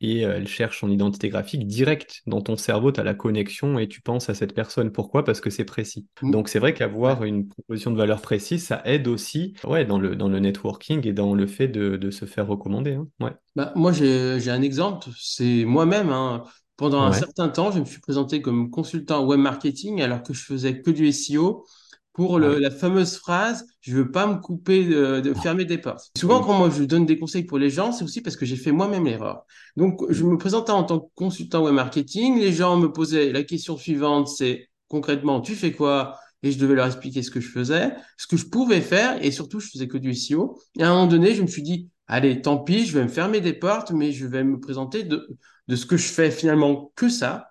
[0.00, 3.78] et euh, elle cherche son identité graphique direct dans ton cerveau, tu as la connexion
[3.78, 4.90] et tu penses à cette personne.
[4.92, 5.24] Pourquoi?
[5.24, 6.06] Parce que c'est précis.
[6.22, 6.30] Mm.
[6.30, 10.16] Donc, c'est vrai qu'avoir une proposition de valeur précise, ça aide aussi ouais, dans le,
[10.16, 12.94] dans le networking et dans le fait de, de se faire recommander.
[12.94, 13.08] hein.
[13.20, 13.32] Ouais.
[13.56, 15.08] Bah, moi, j'ai, un exemple.
[15.18, 16.10] C'est moi-même.
[16.10, 16.44] hein.
[16.76, 20.42] Pendant un certain temps, je me suis présenté comme consultant web marketing alors que je
[20.42, 21.66] faisais que du SEO
[22.12, 25.78] pour Ah le- la fameuse phrase «Je veux pas me couper de, de fermer des
[25.78, 26.10] portes».
[26.16, 28.56] Souvent, quand moi je donne des conseils pour les gens, c'est aussi parce que j'ai
[28.56, 29.44] fait moi-même l'erreur.
[29.76, 32.38] Donc, je me présentais en tant que consultant web marketing.
[32.38, 36.18] Les gens me posaient la question suivante, c'est concrètement, tu fais quoi?
[36.42, 39.30] Et je devais leur expliquer ce que je faisais, ce que je pouvais faire, et
[39.30, 40.58] surtout, je faisais que du SEO.
[40.78, 43.08] Et à un moment donné, je me suis dit, allez, tant pis, je vais me
[43.10, 45.28] fermer des portes, mais je vais me présenter de,
[45.68, 47.48] de ce que je fais finalement que ça,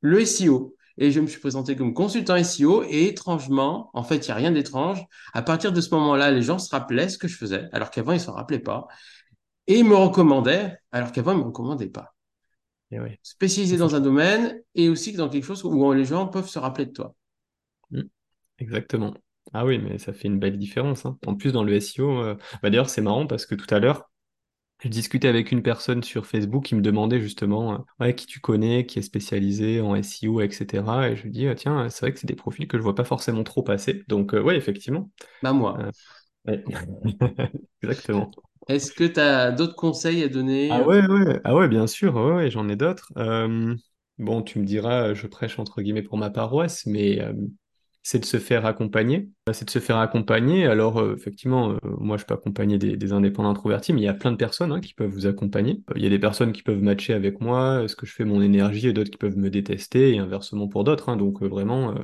[0.00, 0.75] le SEO.
[0.98, 4.34] Et je me suis présenté comme consultant SEO et étrangement, en fait, il n'y a
[4.36, 5.04] rien d'étrange.
[5.34, 8.12] À partir de ce moment-là, les gens se rappelaient ce que je faisais, alors qu'avant,
[8.12, 8.86] ils ne s'en rappelaient pas.
[9.66, 12.14] Et ils me recommandaient, alors qu'avant, ils ne me recommandaient pas.
[12.90, 13.18] Et ouais.
[13.22, 16.86] Spécialisé dans un domaine et aussi dans quelque chose où les gens peuvent se rappeler
[16.86, 17.14] de toi.
[17.90, 18.02] Mm.
[18.58, 19.14] Exactement.
[19.52, 21.06] Ah oui, mais ça fait une belle différence.
[21.06, 21.18] hein.
[21.26, 24.10] En plus, dans le SEO, euh, bah d'ailleurs, c'est marrant parce que tout à l'heure,
[24.80, 28.40] Je discutais avec une personne sur Facebook qui me demandait justement euh, ouais, qui tu
[28.40, 31.08] connais, qui est spécialisé en SEO, etc.
[31.10, 32.94] Et je lui dis, ah, tiens, c'est vrai que c'est des profils que je vois
[32.94, 34.04] pas forcément trop passer.
[34.08, 35.10] Donc, euh, ouais, effectivement.
[35.42, 35.78] Bah, moi.
[35.80, 35.90] Euh,
[36.46, 36.64] ouais.
[37.82, 38.30] Exactement.
[38.68, 40.70] Est-ce que tu as d'autres conseils à donner?
[40.70, 43.12] Ah ouais, ouais, ah ouais, bien sûr, ouais, j'en ai d'autres.
[43.16, 43.74] Euh,
[44.18, 47.20] bon, tu me diras, je prêche entre guillemets pour ma paroisse, mais
[48.06, 49.28] c'est de se faire accompagner.
[49.48, 50.64] Euh, C'est de se faire accompagner.
[50.66, 54.14] Alors, euh, effectivement, euh, moi, je peux accompagner des, indépendants introvertis, mais il y a
[54.14, 55.82] plein de personnes hein, qui peuvent vous accompagner.
[55.96, 58.40] Il y a des personnes qui peuvent matcher avec moi, ce que je fais, mon
[58.40, 61.08] énergie, et d'autres qui peuvent me détester, et inversement pour d'autres.
[61.08, 61.16] hein.
[61.16, 61.96] donc, vraiment,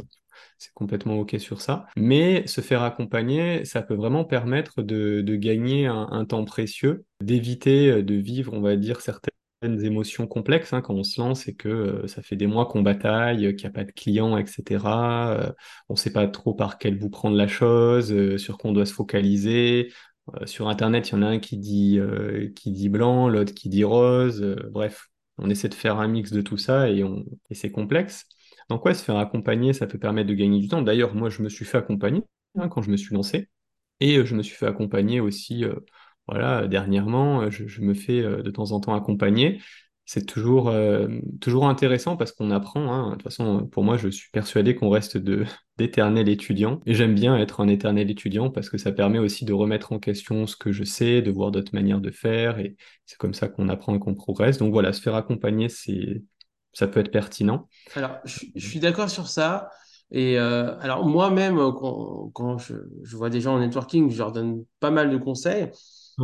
[0.59, 1.87] c'est complètement OK sur ça.
[1.97, 8.03] Mais se faire accompagner, ça peut vraiment permettre de, gagner un, un temps précieux, d'éviter
[8.03, 9.31] de vivre, on va dire, certaines
[9.63, 12.83] émotions complexes hein, quand on se lance et que euh, ça fait des mois qu'on
[12.83, 14.87] bataille, qu'il n'y a pas de clients, etc.
[15.31, 15.53] Euh,
[15.89, 18.73] on ne sait pas trop par quel bout prendre la chose, euh, sur quoi on
[18.73, 19.93] doit se focaliser.
[20.47, 21.99] Sur Internet, il y en a un qui dit,
[22.55, 24.41] qui dit blanc, l'autre qui dit rose.
[24.71, 27.05] bref, on essaie de faire un mix de tout ça et,
[27.51, 28.27] c'est complexe.
[28.71, 30.81] Donc ouais, se faire accompagner, ça peut permettre de gagner du temps.
[30.81, 32.23] D'ailleurs, moi, je me suis fait accompagner
[32.57, 33.49] hein, quand je me suis lancé.
[33.99, 35.65] Et je me suis fait accompagner aussi,
[36.29, 39.61] voilà, dernièrement, euh, je, me fais euh, de temps en temps accompagner.
[40.05, 41.09] C'est toujours, euh,
[41.41, 42.93] toujours intéressant parce qu'on apprend.
[42.93, 43.11] hein.
[43.11, 45.17] De toute façon, pour moi, je suis persuadé qu'on reste
[45.79, 46.81] d'éternel étudiant.
[46.87, 49.99] Et j'aime bien être un éternel étudiant parce que ça permet aussi de remettre en
[49.99, 52.59] question ce que je sais, de voir d'autres manières de faire.
[52.59, 54.59] Et c'est comme ça qu'on apprend et qu'on progresse.
[54.59, 57.69] Donc voilà, se faire accompagner, ça peut être pertinent.
[57.95, 59.71] Alors, je, suis d'accord sur ça.
[60.11, 64.65] Et euh, alors, moi-même, euh, quand, je vois des gens en networking, je leur donne
[64.79, 65.71] pas mal de conseils.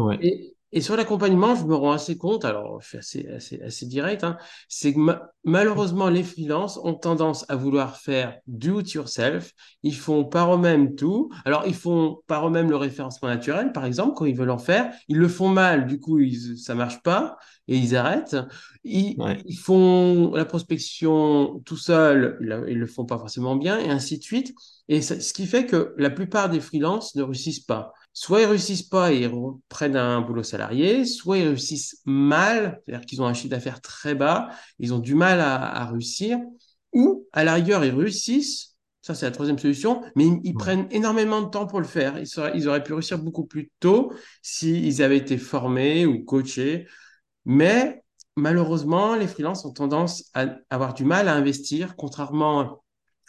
[0.05, 0.19] Ouais.
[0.21, 3.87] Et, et sur l'accompagnement, je me rends assez compte, alors je suis assez, assez, assez
[3.87, 4.37] direct, hein,
[4.69, 9.53] c'est que ma- malheureusement, les freelances ont tendance à vouloir faire do it yourself.
[9.83, 11.31] Ils font par eux-mêmes tout.
[11.47, 14.93] Alors, ils font par eux-mêmes le référencement naturel, par exemple, quand ils veulent en faire.
[15.09, 18.37] Ils le font mal, du coup, ils, ça marche pas et ils arrêtent.
[18.85, 19.45] Ils, Ouais.
[19.47, 24.19] ils font la prospection tout seuls, ils, ils le font pas forcément bien, et ainsi
[24.19, 24.55] de suite.
[24.89, 27.93] Et ça- ce qui fait que la plupart des freelances ne réussissent pas.
[28.13, 33.07] Soit ils réussissent pas et ils reprennent un boulot salarié, soit ils réussissent mal, c'est-à-dire
[33.07, 36.39] qu'ils ont un chiffre d'affaires très bas ils ont du mal à, à réussir,
[36.93, 41.43] ou à la rigueur, ils réussissent, ça c'est la troisième solution, mais ils, prennent énormément
[41.43, 42.19] de temps pour le faire.
[42.19, 46.87] Ils, seraient- ils auraient pu réussir beaucoup plus tôt s'ils avaient été formés ou coachés,
[47.45, 48.03] mais
[48.37, 52.83] malheureusement, les freelances ont tendance à avoir du mal à investir, contrairement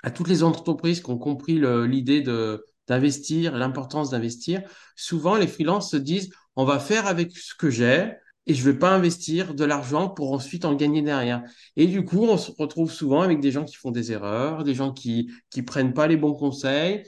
[0.03, 4.61] à toutes les entreprises qui ont compris l'idée de d'investir, l'importance d'investir.
[4.95, 8.11] Souvent, les freelances se disent, on va faire avec ce que j'ai
[8.47, 11.43] et je vais pas investir de l'argent pour ensuite en gagner derrière.
[11.75, 14.73] Et du coup, on se retrouve souvent avec des gens qui font des erreurs, des
[14.73, 17.03] gens qui qui prennent pas les bons conseils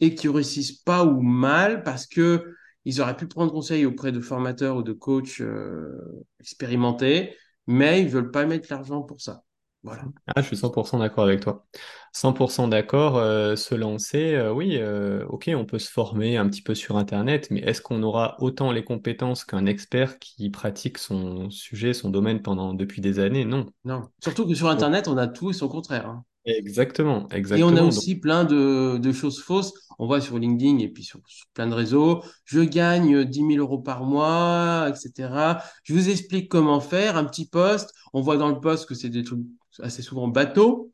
[0.00, 4.20] et qui réussissent pas ou mal parce que ils auraient pu prendre conseil auprès de
[4.20, 7.34] formateurs ou de coachs euh, expérimentés,
[7.66, 9.42] mais ils veulent pas mettre l'argent pour ça.
[9.84, 10.04] Voilà.
[10.34, 11.66] Ah, je suis 100% d'accord avec toi.
[12.12, 16.62] 100% d'accord, euh, se lancer, euh, oui, euh, ok, on peut se former un petit
[16.62, 21.50] peu sur Internet, mais est-ce qu'on aura autant les compétences qu'un expert qui pratique son
[21.50, 23.44] sujet, son domaine pendant depuis des années?
[23.44, 23.66] Non.
[23.84, 24.08] Non.
[24.22, 26.06] Surtout que sur Internet, on a tout et son contraire.
[26.08, 26.24] hein.
[26.46, 27.88] exactement, Et on a exactement.
[27.88, 29.72] Aussi plein de, de choses fausses.
[29.98, 32.22] On voit sur LinkedIn et puis sur, sur plein de réseaux.
[32.44, 35.62] Je gagne dix mille euros par mois, etc.
[35.84, 37.16] Je vous explique comment faire.
[37.16, 37.92] Un petit post.
[38.12, 39.40] On voit dans le post que c'est des trucs
[39.82, 40.92] assez souvent bateaux.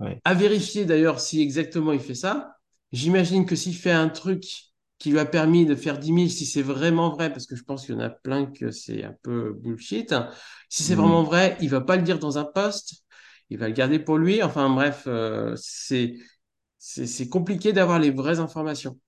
[0.00, 2.56] ouais, À vérifier d'ailleurs si exactement il fait ça.
[2.92, 4.44] J'imagine que s'il fait un truc
[4.98, 7.64] qui lui a permis de faire dix mille, si c'est vraiment vrai, parce que je
[7.64, 10.30] pense qu'il y en a plein que c'est un peu bullshit, hein.
[10.68, 10.94] si c'est Hmm.
[10.94, 13.04] vraiment vrai, il va pas le dire dans un post,
[13.50, 14.42] il va le garder pour lui.
[14.42, 16.14] Enfin bref, euh, c'est
[16.78, 18.98] c'est c'est compliqué d'avoir les vraies informations.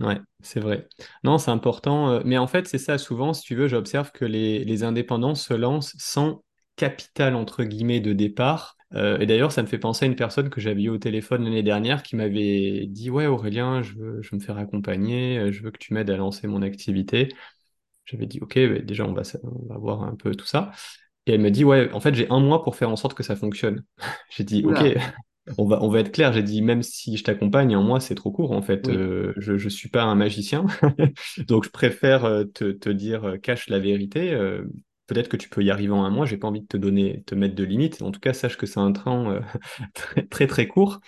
[0.00, 0.88] Ouais, c'est vrai.
[1.22, 2.10] Non, c'est important.
[2.10, 5.34] euh, Mais en fait, c'est ça, souvent, si tu veux, j'observe que les, les indépendants
[5.36, 6.42] se lancent sans
[6.76, 8.76] capital, entre guillemets, de départ.
[8.94, 11.44] Euh, et d'ailleurs, ça me fait penser à une personne que j'avais eu au téléphone
[11.44, 15.52] l'année dernière qui m'avait dit, Ouais, Aurélien, je veux, je veux me faire accompagner, euh,
[15.52, 17.28] je veux que tu m'aides à lancer mon activité.
[18.04, 20.72] J'avais dit, OK, bah, déjà, on va, on va voir un peu tout ça.
[21.26, 23.22] Et elle me dit, Ouais, en fait, j'ai un mois pour faire en sorte que
[23.22, 23.84] ça fonctionne.
[24.30, 24.78] J'ai dit, OK,
[25.58, 28.14] on va, on va être clair, j'ai dit, même si je t'accompagne, en moi, c'est
[28.14, 28.88] trop court, en fait.
[28.88, 28.96] oui.
[28.96, 30.66] Euh, je ne suis pas un magicien.
[31.48, 32.22] Donc, je préfère
[32.54, 34.32] te, te dire, cache la vérité.
[34.32, 34.64] Euh,
[35.12, 36.26] peut-être que tu peux y arriver en un mois.
[36.26, 38.00] J'ai pas envie de te donner, te mettre de limites.
[38.02, 39.40] En tout cas, sache que c'est un train euh,
[40.30, 41.00] très, très, court.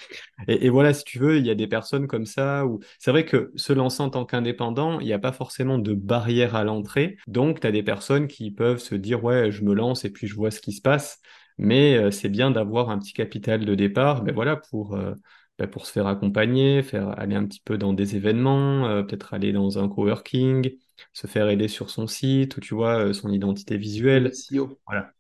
[0.49, 2.65] Et, voilà, si tu veux, il y a des personnes comme ça
[2.99, 6.55] c'est vrai que se lancer en tant qu'indépendant, il n'y a pas forcément de barrière
[6.55, 7.17] à l'entrée.
[7.27, 10.27] Donc, tu as des personnes qui peuvent se dire, ouais, je me lance et puis
[10.27, 11.21] je vois ce qui se passe.
[11.59, 15.15] Mais euh, c'est bien d'avoir un petit capital de départ, ben voilà, pour, euh,
[15.59, 19.53] ben pour se faire accompagner, faire aller un petit peu dans des événements, peut-être aller
[19.53, 20.73] dans un coworking,
[21.13, 23.77] se faire aider sur son site ou tu vois, euh, son identité
[24.17, 24.31] Le visuelle.
[24.31, 24.79] SEO.
[24.87, 25.15] Voilà.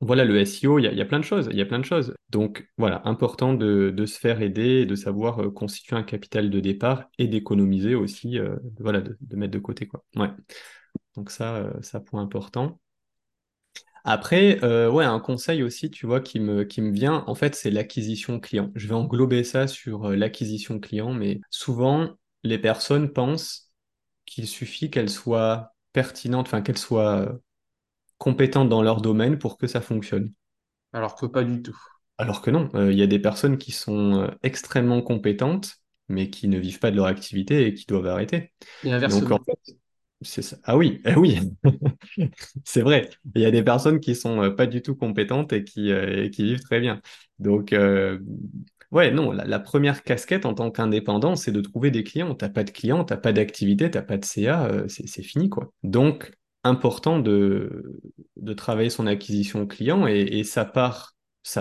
[0.00, 1.66] Voilà, le SEO, il y a, il y a plein de choses, il y a
[1.66, 2.14] plein de choses.
[2.30, 6.50] Donc voilà, important de, de se faire aider et de savoir euh, constituer un capital
[6.50, 10.04] de départ et d'économiser aussi, euh, voilà, de, de mettre de côté, quoi.
[10.16, 10.30] Ouais.
[11.16, 12.80] Donc ça, euh, ça point important.
[14.04, 14.58] Après,
[14.88, 18.40] ouais, un conseil aussi, tu vois, qui me, qui me vient, en fait, c'est l'acquisition
[18.40, 18.70] client.
[18.74, 22.10] Je vais englober ça sur l'acquisition client, mais souvent,
[22.42, 23.71] les personnes pensent
[24.34, 27.32] qu'il suffit qu'elles soient pertinentes, enfin, qu'elles soient euh,
[28.18, 30.32] compétentes dans leur domaine pour que ça fonctionne.
[30.94, 31.78] Alors que pas du tout.
[32.18, 35.76] Alors que non, euh, il y a des personnes qui sont euh, extrêmement compétentes,
[36.08, 38.52] mais qui ne vivent pas de leur activité et qui doivent arrêter.
[38.82, 39.44] Et Donc, en inversement.
[39.44, 39.76] fait,
[40.64, 41.14] Ah oui, eh
[42.64, 43.10] c'est vrai.
[43.34, 46.28] Il y a des personnes qui sont euh, pas du tout compétentes et qui, euh,
[46.36, 47.00] vivent très bien.
[47.38, 48.18] Donc, euh,
[48.90, 52.34] ouais, non, la, première casquette en tant qu'indépendant, c'est de trouver des clients.
[52.34, 55.72] T'as pas de clients, t'as pas d'activité, t'as pas de CA, c'est fini, quoi.
[55.82, 56.32] Donc,
[56.64, 58.00] important de,
[58.56, 61.14] travailler son acquisition client et, et ça part,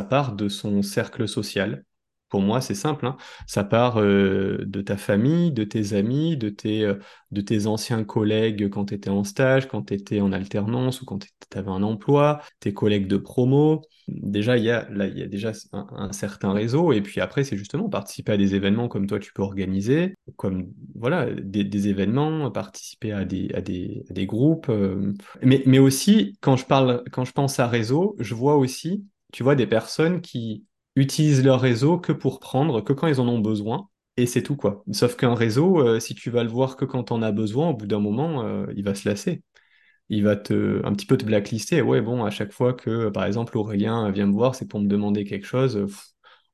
[0.09, 1.83] part de son cercle social.
[2.31, 3.17] Pour moi, c'est simple, hein.
[3.45, 6.95] Ça part euh, de ta famille, de tes amis, de tes, euh,
[7.31, 11.05] de tes anciens collègues quand tu étais en stage, quand tu étais en alternance ou
[11.05, 13.81] quand tu avais un emploi, tes collègues de promo.
[14.07, 16.93] Déjà, il y a, y a déjà un, certain réseau.
[16.93, 20.71] Et puis après, c'est justement participer à des événements comme toi, tu peux organiser, comme
[20.95, 24.69] voilà, des, événements, participer à des, à des, des groupes.
[24.69, 25.13] euh.
[25.43, 29.43] Mais, mais aussi, quand je parle, quand je pense à réseau, je vois aussi, tu
[29.43, 30.65] vois, des personnes qui
[30.95, 33.89] utilisent leur réseau que pour prendre, que quand ils en ont besoin.
[34.17, 34.83] Et c'est tout, quoi.
[34.91, 37.73] Sauf qu'un réseau, euh, si tu vas le voir que quand on a besoin, au
[37.73, 39.43] bout d'un moment, euh, il va se lasser.
[40.09, 41.81] il va te, un petit peu te blacklister.
[41.81, 44.87] Ouais, bon, à chaque fois que, par exemple, Aurélien vient me voir, c'est pour me
[44.87, 45.75] demander quelque chose.
[45.85, 46.07] pff,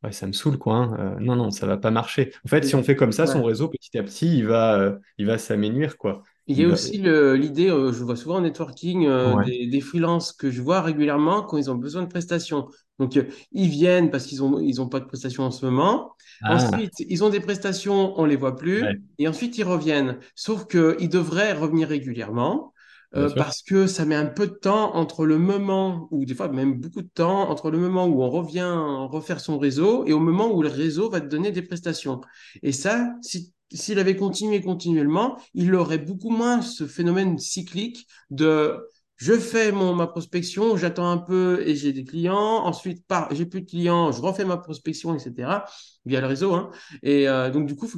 [0.04, 0.76] ouais, ça me saoule, quoi.
[0.76, 1.15] hein.
[1.17, 2.32] Euh, non, non, ça va pas marcher.
[2.45, 4.97] En fait, si on fait comme ça, son réseau, petit à petit, il va, euh,
[5.17, 6.23] il va s'amenuire, quoi.
[6.47, 9.45] Il y a aussi l'idée, euh, je vois souvent en networking, euh, Ouais.
[9.45, 12.69] des, des freelances que je vois régulièrement quand ils ont besoin de prestations.
[12.99, 16.15] Donc, euh, ils viennent parce qu'ils ont, ils ont pas de prestations en ce moment.
[16.41, 18.86] Ah, Ensuite, ils ont des prestations, on les voit plus.
[18.86, 20.19] ouais, Et ensuite, ils reviennent.
[20.36, 22.73] Sauf qu'ils devraient revenir régulièrement
[23.15, 26.49] euh, parce que ça met un peu de temps entre le moment, ou des fois
[26.49, 28.69] même beaucoup de temps, entre le moment où on revient
[29.10, 32.21] refaire son réseau et au moment où le réseau va te donner des prestations.
[32.63, 38.80] Et ça, si s'il avait continué continuellement, il aurait beaucoup moins ce phénomène cyclique de
[39.17, 42.38] je fais ma prospection, j'attends un peu et j'ai des clients.
[42.38, 45.65] Ensuite, j'ai plus de clients, je refais ma prospection, etc.
[46.06, 46.53] via le réseau.
[46.53, 46.69] Hein.
[47.01, 47.89] Et euh, donc, du coup,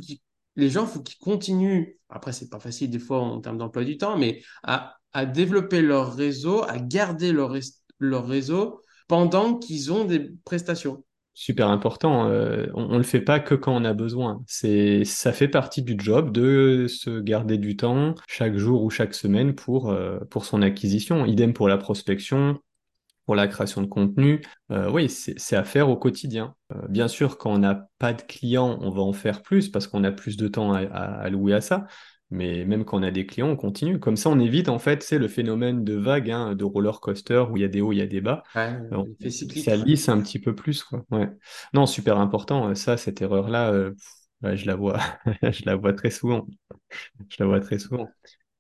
[0.55, 1.97] les gens, faut qu'ils continuent.
[2.09, 6.15] Après, c'est pas facile des fois en termes d'emploi du temps, mais à, développer leur
[6.15, 11.03] réseau, à garder leur réseau pendant qu'ils ont des prestations.
[11.41, 12.27] Super important.
[12.27, 14.43] euh, on, on le fait pas que quand on a besoin.
[14.45, 19.13] C'est, ça fait partie du job de se garder du temps chaque jour ou chaque
[19.13, 21.25] semaine pour, euh, pour son acquisition.
[21.25, 22.59] Idem pour la prospection,
[23.25, 24.41] pour la création de contenu.
[24.71, 26.55] Euh, oui, c'est à faire au quotidien.
[26.89, 30.03] Bien sûr, quand on n'a pas de clients, on va en faire plus parce qu'on
[30.03, 31.87] a plus de temps à, à allouer à ça.
[32.31, 33.99] Mais même quand on a des clients, on continue.
[33.99, 37.45] Comme ça, on évite en fait, c'est le phénomène de vague, hein, de roller coaster
[37.49, 38.43] où il y a des hauts, il y a des bas.
[38.55, 39.07] Ouais, Alors,
[39.55, 41.03] ça lisse un petit peu plus, quoi.
[41.11, 41.29] Ouais.
[41.73, 42.69] Non, super important.
[42.69, 43.93] Euh, Ça, cette erreur-là, euh,
[44.43, 44.99] ouais, je la vois,
[45.43, 46.45] je la vois très souvent.
[47.29, 48.09] Je la vois très souvent.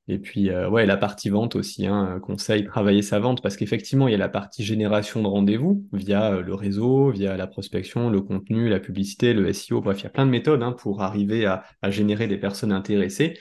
[0.07, 4.07] Et puis, euh, ouais, la partie vente aussi, hein, conseil, travailler sa vente, parce qu'effectivement,
[4.07, 8.21] il y a la partie génération de rendez-vous via le réseau, via la prospection, le
[8.21, 11.45] contenu, la publicité, le SEO, bref, il y a plein de méthodes hein, pour arriver
[11.45, 13.37] à, à générer des personnes intéressées,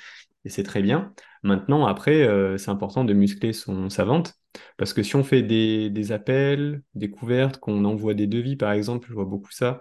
[0.49, 1.13] c'est très bien.
[1.43, 4.35] Maintenant, après, euh, c'est important de muscler son, sa vente,
[4.77, 9.09] parce que si on fait des, appels, des couvertes, qu'on envoie des devis, par exemple,
[9.09, 9.81] je vois beaucoup ça,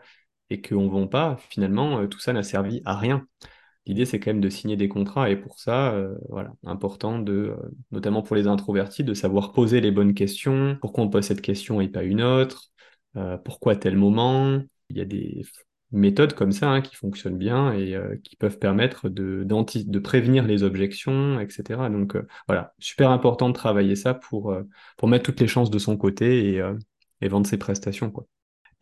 [0.49, 3.27] et qu'on ne vend pas, finalement, euh, tout ça n'a servi à rien.
[3.85, 7.55] L'idée, c'est quand même de signer des contrats et pour ça, euh, voilà, important de,
[7.91, 10.77] notamment pour les introvertis, de savoir poser les bonnes questions.
[10.81, 12.71] Pourquoi on pose cette question et pas une autre?
[13.45, 14.61] Pourquoi tel moment?
[14.89, 15.43] Il y a des
[15.91, 20.45] méthodes comme ça hein, qui fonctionnent bien et euh, qui peuvent permettre de, de prévenir
[20.45, 21.89] les objections, etc.
[21.89, 24.63] Donc euh, voilà, super important de travailler ça pour, euh,
[24.97, 26.63] pour mettre toutes les chances de son côté et,
[27.21, 28.25] et vendre ses prestations, quoi.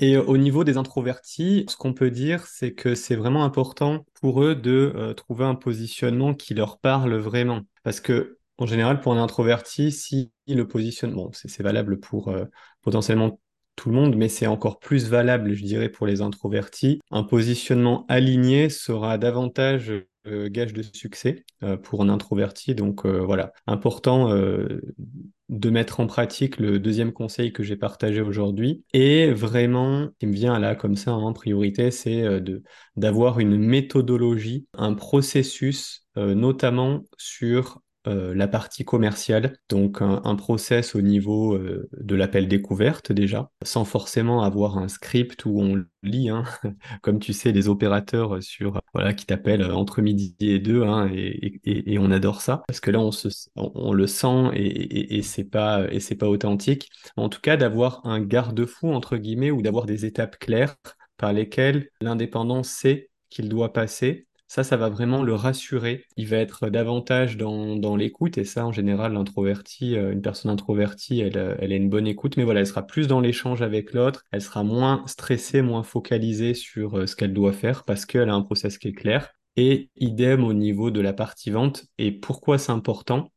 [0.01, 4.43] Et au niveau des introvertis, ce qu'on peut dire, c'est que c'est vraiment important pour
[4.43, 7.61] eux de trouver un positionnement qui leur parle vraiment.
[7.83, 12.35] Parce que, en général, pour un introverti, si le positionnement, bon, c'est valable pour
[12.81, 13.39] potentiellement
[13.75, 16.99] tout le monde, mais c'est encore plus valable, je dirais, pour les introvertis.
[17.11, 19.91] Un positionnement aligné sera davantage
[20.27, 22.73] euh, gage de succès euh, pour un introverti.
[22.73, 24.29] Donc euh, voilà, important
[25.49, 28.83] de mettre en pratique le deuxième conseil que j'ai partagé aujourd'hui.
[28.93, 32.63] Et vraiment, qui me vient là comme ça en priorité, c'est de
[32.95, 41.01] d'avoir une méthodologie, un processus, notamment sur euh, la partie commerciale, donc un, process au
[41.01, 46.43] niveau euh, de l'appel découverte déjà, sans forcément avoir un script où on lit, hein,
[47.01, 51.59] comme tu sais, les opérateurs sur voilà qui t'appellent entre midi et deux, hein, et,
[51.65, 53.29] et, on adore ça parce que là on se
[53.93, 56.89] le sent et, et, et c'est pas et c'est pas authentique.
[57.17, 60.75] En tout cas, d'avoir un garde-fou entre guillemets ou d'avoir des étapes claires
[61.17, 64.27] par lesquelles l'indépendant sait qu'il doit passer.
[64.47, 66.05] Ça, ça va vraiment le rassurer.
[66.17, 68.37] Il va être davantage dans, l'écoute.
[68.37, 72.07] Et ça, en général, l'introverti, euh, une personne introvertie, elle, euh, elle a une bonne
[72.07, 72.37] écoute.
[72.37, 74.23] Mais voilà, elle sera plus dans l'échange avec l'autre.
[74.31, 78.33] Elle sera moins stressée, moins focalisée sur euh, ce qu'elle doit faire parce qu'elle a
[78.33, 79.31] un process qui est clair.
[79.57, 81.85] Et idem au niveau de la partie vente.
[81.97, 83.31] Et pourquoi c'est important?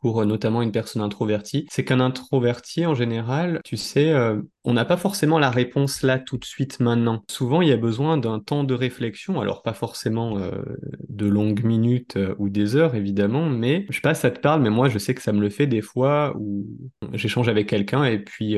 [0.00, 4.72] Pour euh, notamment une personne introvertie, c'est qu'un introverti, en général, tu sais, euh, on
[4.74, 7.22] n'a pas forcément la réponse là tout de suite maintenant.
[7.30, 10.62] Souvent, il y a besoin d'un temps de réflexion, alors pas forcément euh,
[11.08, 14.62] de longues minutes euh, ou des heures, évidemment, mais je sais pas, ça te parle,
[14.62, 16.66] mais moi, je sais que ça me le fait des fois où
[17.12, 18.56] j'échange avec quelqu'un et puis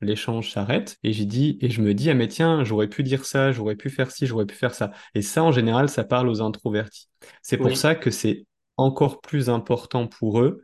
[0.00, 3.24] l'échange s'arrête et j'ai dit et je me dis ah mais tiens j'aurais pu dire
[3.24, 6.28] ça j'aurais pu faire ci j'aurais pu faire ça et ça en général ça parle
[6.28, 7.08] aux introvertis
[7.42, 7.76] c'est pour Oui.
[7.76, 8.46] ça que c'est
[8.80, 10.62] encore plus important pour eux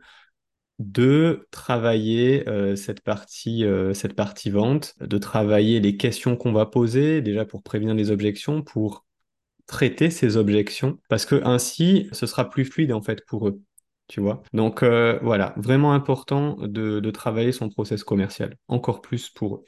[0.79, 6.65] de travailler euh, cette partie, euh, cette partie vente, de travailler les questions qu'on va
[6.65, 9.05] poser, déjà pour prévenir les objections, pour
[9.65, 13.61] traiter ces objections, parce que ainsi, ce sera plus fluide en fait pour eux.
[14.07, 14.41] Tu vois?
[14.53, 19.63] Donc euh, voilà, vraiment important de, travailler son process commercial, encore plus pour eux.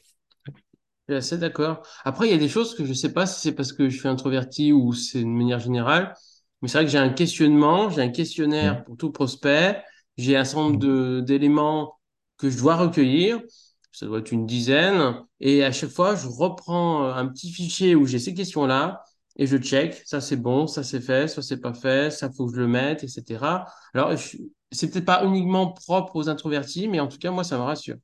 [1.07, 1.82] Je suis assez d'accord.
[2.05, 3.97] Après, il y a des choses que je sais pas si c'est parce que je
[3.97, 6.13] suis introverti ou c'est de manière générale,
[6.62, 8.84] mais c'est vrai que j'ai un questionnement, j'ai un questionnaire Mhm.
[8.84, 9.82] pour tout prospect.
[10.18, 11.97] j'ai un certain nombre de- d'éléments
[12.38, 13.39] que je dois recueillir.
[13.93, 15.16] Ça doit être une dizaine.
[15.39, 19.01] Et à chaque fois, je reprends euh, un petit fichier où j'ai ces questions-là
[19.38, 20.01] et je check.
[20.05, 22.68] Ça, c'est bon, ça, c'est fait, ça, c'est pas fait, ça, faut que je le
[22.68, 23.66] mette, etc.
[23.93, 24.12] Alors,
[24.72, 27.95] c'est peut-être pas uniquement propre aux introvertis, mais en tout cas, moi, ça me rassure.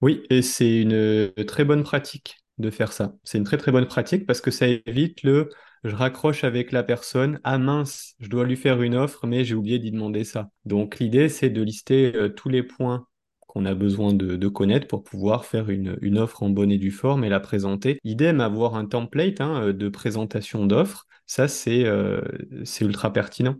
[0.00, 3.14] Oui, et c'est une euh, très bonne pratique de faire ça.
[3.24, 5.50] C'est une très très bonne pratique parce que ça évite le
[5.84, 9.54] je raccroche avec la personne, ah mince, je dois lui faire une offre, mais j'ai
[9.54, 10.50] oublié d'y demander ça.
[10.66, 13.06] Donc l'idée, c'est de lister euh, tous les points
[13.46, 17.24] qu'on a besoin de, connaître pour pouvoir faire une, offre en bonne et due forme
[17.24, 17.98] et la présenter.
[18.04, 22.20] Idem, avoir un template hein, euh, de présentation d'offre, ça c'est euh,
[22.64, 23.56] c'est ultra pertinent.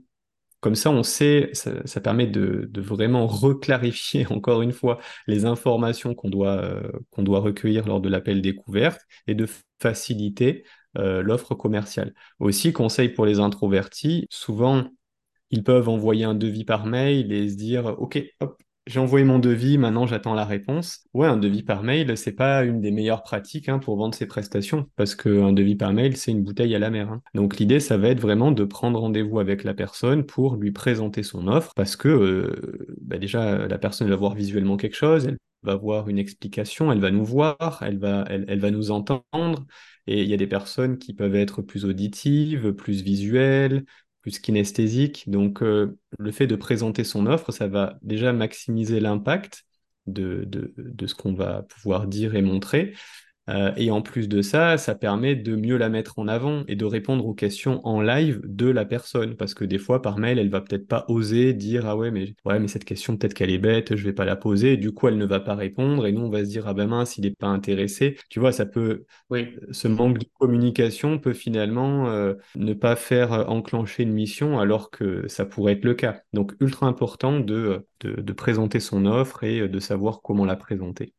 [0.61, 6.29] Comme ça, on sait, ça, permet de, vraiment reclarifier encore une fois les informations qu'on
[6.29, 9.47] doit, qu'on doit recueillir lors de l'appel découverte et de
[9.81, 10.65] faciliter
[10.99, 12.15] euh, l'offre commerciale.
[12.39, 14.85] Aussi, conseil pour les introvertis, souvent
[15.51, 19.39] ils peuvent envoyer un devis par mail et se dire, OK, hop, j'ai envoyé mon
[19.39, 21.05] devis, maintenant j'attends la réponse.
[21.13, 24.27] Ouais, un devis par mail, c'est pas une des meilleures pratiques hein, pour vendre ses
[24.27, 27.11] prestations, parce qu'un devis par mail, c'est une bouteille à la mer.
[27.11, 27.23] hein.
[27.35, 31.23] Donc l'idée, ça va être vraiment de prendre rendez-vous avec la personne pour lui présenter
[31.23, 35.31] son offre, parce que euh, bah déjà, la personne va voir visuellement quelque chose,
[35.63, 39.67] va voir une explication, elle va nous voir, elle va, elle, elle va nous entendre.
[40.07, 43.85] Et il y a des personnes qui peuvent être plus auditives, plus visuelles,
[44.23, 45.29] plus kinesthésique.
[45.31, 49.65] Donc, euh, le fait de présenter son offre, ça va déjà maximiser l'impact
[50.07, 52.95] de, de, de ce qu'on va pouvoir dire et montrer.
[53.51, 56.77] Euh, et en plus de ça, ça permet de mieux la mettre en avant et
[56.77, 59.37] de répondre aux questions en live de la personne.
[59.37, 62.35] Parce que des fois, par mail, elle va peut-être pas oser dire Ah ouais, mais,
[62.45, 64.75] ouais, mais cette question, peut-être qu'elle est bête, je vais pas la poser.
[64.75, 66.07] Et du coup, elle ne va pas répondre.
[66.07, 68.17] Et nous, on va se dire Ah ben mince, il n'est pas intéressé.
[68.29, 69.05] Tu vois, ça peut.
[69.31, 69.49] Oui.
[69.73, 74.91] Ce manque de communication peut finalement euh, ne pas faire euh, enclencher une mission alors
[74.91, 76.23] que ça pourrait être le cas.
[76.33, 81.15] Donc, ultra important de, de, de présenter son offre et de savoir comment la présenter.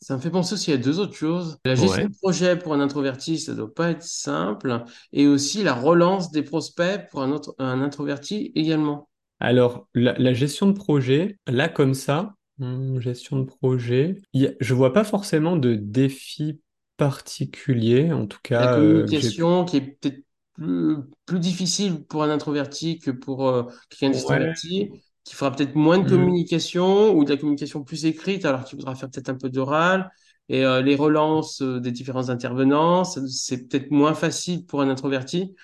[0.00, 1.58] Ça me fait penser aussi à deux autres choses.
[1.64, 2.08] La gestion Ouais.
[2.08, 4.84] de projet pour un introverti, ça doit pas être simple.
[5.12, 9.08] Et aussi la relance des prospects pour un autre, un introverti également.
[9.40, 14.74] Alors, la, la gestion de projet, là comme ça, hum, gestion de projet, a- je
[14.74, 16.60] vois pas forcément de défi
[16.96, 19.32] particulier, en tout La cas, euh, que j'ai...
[19.32, 20.24] communication qui est peut-être
[20.54, 24.10] plus, plus difficile pour un introverti que pour euh, quelqu'un Ouais.
[24.10, 24.90] d'extraverti,
[25.24, 28.78] qui fera peut-être moins de hum, communication ou de la communication plus écrite, alors qu'il
[28.78, 30.10] voudra faire peut-être un peu d'oral.
[30.48, 35.54] Et euh, les relances euh, des différents intervenants, c'est peut-être moins facile pour un introverti.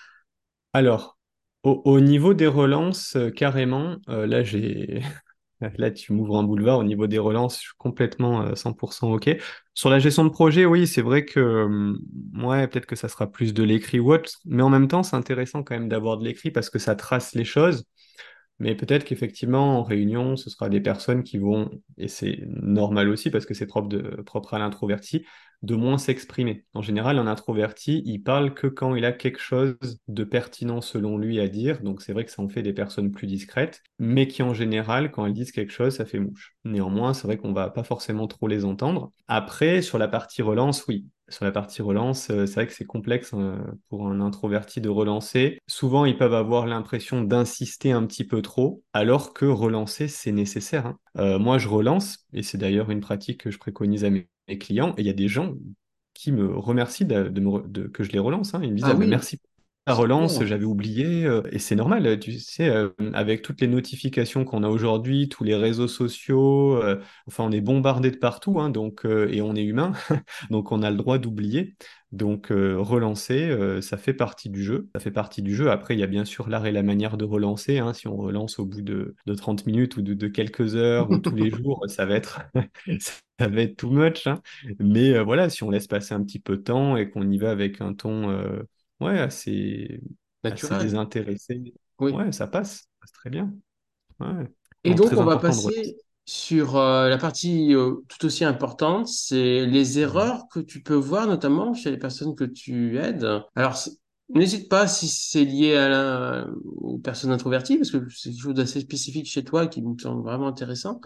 [0.72, 1.18] Alors,
[1.62, 5.02] au, au niveau des relances, euh, carrément, là j'ai...
[5.61, 9.28] Là, tu m'ouvres un boulevard au niveau des relances, je suis complètement euh, 100% OK.
[9.74, 11.98] Sur la gestion de projet, oui, c'est vrai que, hum,
[12.34, 15.16] ouais, peut-être que ça sera plus de l'écrit ou autre, mais en même temps, c'est
[15.16, 17.84] intéressant quand même d'avoir de l'écrit parce que ça trace les choses.
[18.61, 23.30] Mais peut-être qu'effectivement, en réunion, ce sera des personnes qui vont, et c'est normal aussi
[23.30, 25.24] parce que c'est propre, à l'introverti,
[25.62, 26.64] de moins s'exprimer.
[26.74, 31.18] En général, un introverti, il parle que quand il a quelque chose de pertinent selon
[31.18, 31.82] lui à dire.
[31.82, 35.11] Donc c'est vrai que ça en fait des personnes plus discrètes, mais qui en général,
[35.11, 36.56] quand elles disent quelque chose, ça fait mouche.
[36.64, 39.12] Néanmoins, c'est vrai qu'on va pas forcément trop les entendre.
[39.26, 41.06] Après, sur la partie relance, oui.
[41.31, 43.59] Sur la partie relance, euh, c'est vrai que c'est complexe euh,
[43.91, 45.59] pour un introverti de relancer.
[45.66, 50.87] Souvent, ils peuvent avoir l'impression d'insister un petit peu trop, alors que relancer, c'est nécessaire.
[50.87, 50.99] hein.
[51.18, 54.26] Euh, moi, je relance, et c'est d'ailleurs une pratique que je préconise à mes,
[54.59, 55.55] clients, et il y a des gens
[56.14, 58.55] qui me remercient de, de me re- de- que je les relance.
[58.55, 58.61] hein.
[58.62, 59.51] Ils me disent, Ah ah oui, merci pour
[59.89, 63.68] la c'est relance, j'avais oublié, euh, et c'est normal, tu sais, euh, avec toutes les
[63.68, 68.61] notifications qu'on a aujourd'hui, tous les réseaux sociaux, euh, enfin, on est bombardé de partout,
[68.61, 69.93] hein, donc, euh, et on est humain.
[70.51, 71.74] Donc on a le droit d'oublier.
[72.12, 74.89] Donc euh, relancer, euh, ça fait partie du jeu.
[74.95, 75.70] Ça fait partie du jeu.
[75.70, 77.78] Après, il y a bien sûr l'art et la manière de relancer.
[77.78, 77.93] hein.
[77.95, 81.18] Si on relance au bout de, de 30 minutes ou de, de quelques heures ou
[81.18, 82.41] tous les jours, ça va être,
[83.39, 84.26] ça va être too much.
[84.26, 84.41] hein.
[84.78, 87.39] Mais euh, voilà, si on laisse passer un petit peu de temps et qu'on y
[87.39, 88.62] va avec un ton euh,
[89.01, 90.01] ouais, assez,
[90.44, 90.82] assez Naturel.
[90.82, 92.12] désintéressé, Oui.
[92.12, 92.76] ouais, ça passe.
[92.80, 93.53] Ça passe très bien.
[94.20, 94.46] Ouais.
[94.84, 99.99] Et donc, on va passer sur euh, la partie euh, tout aussi importante, c'est les
[99.99, 103.26] erreurs que tu peux voir, notamment chez les personnes que tu aides.
[103.55, 103.76] Alors,
[104.35, 108.55] n'hésite pas si c'est lié à la- aux personnes introverties, parce que c'est quelque chose
[108.55, 111.01] d'assez spécifique chez toi qui me semble vraiment intéressant.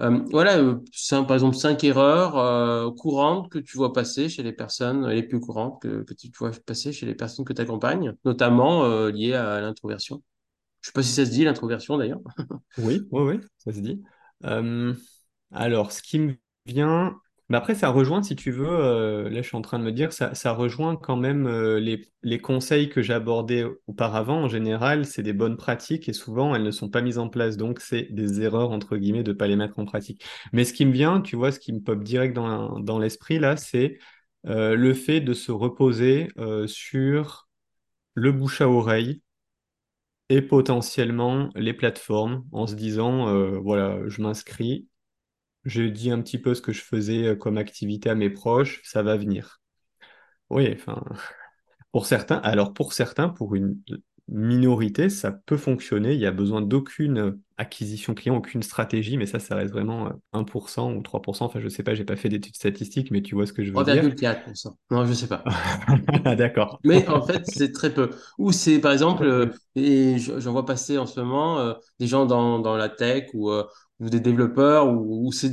[0.00, 4.42] Euh, voilà, euh, cinq- par exemple, cinq erreurs euh, courantes que tu vois passer chez
[4.42, 7.62] les personnes, les plus courantes que, que tu vois passer chez les personnes que tu
[7.62, 10.22] accompagnes, notamment euh, liées à l'introversion.
[10.82, 12.20] Je sais pas si ça se dit, l'introversion d'ailleurs.
[12.76, 14.02] Oui, oui, oui, ça se dit.
[14.44, 14.94] Euh,
[15.52, 17.20] alors, ce qui me vient,
[17.50, 19.92] Mais après, ça rejoint, si tu veux, euh, là je suis en train de me
[19.92, 24.42] dire, ça, ça rejoint quand même euh, les, les conseils que j'abordais auparavant.
[24.44, 27.56] En général, c'est des bonnes pratiques et souvent elles ne sont pas mises en place.
[27.56, 30.24] Donc c'est des erreurs, entre guillemets, de ne pas les mettre en pratique.
[30.52, 33.38] Mais ce qui me vient, tu vois, ce qui me pop direct dans, dans l'esprit
[33.38, 33.98] là, c'est
[34.46, 36.28] euh, le fait de se reposer
[36.66, 37.48] sur
[38.14, 39.22] le bouche à oreille
[40.28, 44.88] et potentiellement les plateformes en se disant, voilà, je m'inscris
[45.68, 48.80] je dis un petit peu ce que je faisais euh, comme activité à mes proches,
[48.84, 49.60] ça va venir.
[50.50, 51.04] Oui, enfin,
[51.92, 53.80] pour certains, alors pour certains, pour une
[54.28, 56.14] minorité, ça peut fonctionner.
[56.14, 60.90] Il n'y a besoin d'aucune acquisition client, aucune stratégie, mais ça, ça reste vraiment 1%
[60.90, 61.44] euh, ou 3%.
[61.44, 63.64] Enfin, je ne sais pas, j'ai pas fait d'études statistiques, mais tu vois ce que
[63.64, 64.02] je veux dire.
[64.02, 64.74] 3,4%.
[64.90, 65.44] Non, je ne sais pas.
[66.36, 66.78] D'accord.
[66.84, 68.10] Mais en fait, c'est très peu.
[68.38, 72.58] Ou c'est, par exemple, euh, et j'en vois passer en ce moment, des gens dans,
[72.58, 73.50] dans la tech ou,
[74.00, 75.50] ou des développeurs, ou, c'est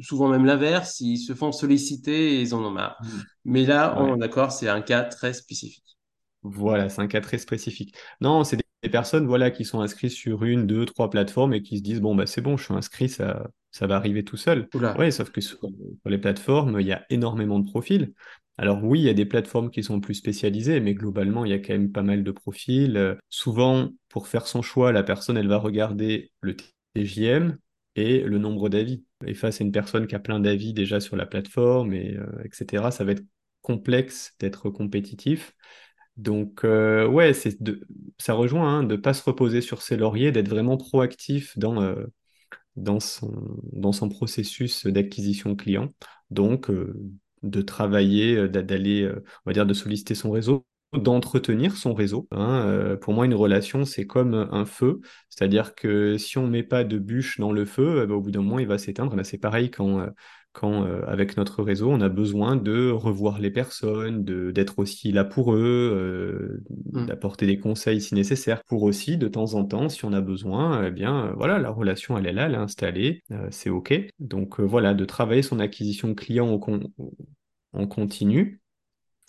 [0.00, 2.96] souvent même l'inverse, ils se font solliciter et ils en ont marre.
[3.02, 3.20] Hmm.
[3.44, 5.84] Mais là, on est d'accord, c'est un cas très spécifique.
[6.42, 7.94] Voilà, c'est un cas très spécifique.
[8.20, 11.78] Non, c'est des personnes voilà, qui sont inscrites sur une, deux, trois plateformes et qui
[11.78, 14.68] se disent, bon, bah, c'est bon, je suis inscrit, ça, ça va arriver tout seul.
[14.98, 15.58] Oui, sauf que sur,
[16.06, 18.12] les plateformes, il y a énormément de profils.
[18.56, 21.54] Alors oui, il y a des plateformes qui sont plus spécialisées, mais globalement, il y
[21.54, 22.96] a quand même pas mal de profils.
[22.96, 26.56] Euh, souvent, pour faire son choix, la personne, elle va regarder le
[26.94, 27.56] TJM,
[27.98, 29.04] et le nombre d'avis.
[29.26, 32.26] Et face à une personne qui a plein d'avis déjà sur la plateforme, et, euh,
[32.44, 33.24] etc., ça va être
[33.60, 35.54] complexe d'être compétitif.
[36.18, 37.32] Donc, euh, ouais,
[38.18, 41.80] ça rejoint hein, de ne pas se reposer sur ses lauriers, d'être vraiment proactif dans,
[41.82, 42.06] euh,
[42.76, 43.32] dans, son,
[43.72, 45.88] dans son processus d'acquisition client.
[46.30, 46.70] Donc,
[47.42, 49.10] de travailler, d'aller,
[49.46, 52.26] on va dire, de solliciter son réseau d'entretenir son réseau.
[52.30, 52.62] Hein.
[52.66, 56.62] Euh, pour moi, une relation, c'est comme un feu, c'est-à-dire que si on ne met
[56.62, 59.14] pas de bûche dans le feu, ben, au bout d'un moment, il va s'éteindre.
[59.24, 60.06] c'est pareil quand, euh,
[60.52, 65.24] quand euh, avec notre réseau, on a besoin de revoir les personnes, d'être aussi là
[65.24, 66.60] pour eux,
[66.92, 67.06] mmh.
[67.06, 70.86] d'apporter des conseils si nécessaire, pour aussi, de temps en temps, si on a besoin,
[70.86, 73.94] eh bien, voilà, la relation, elle est là, elle est installée, c'est OK.
[74.18, 76.60] Donc voilà, de travailler son acquisition client
[77.72, 78.60] en continu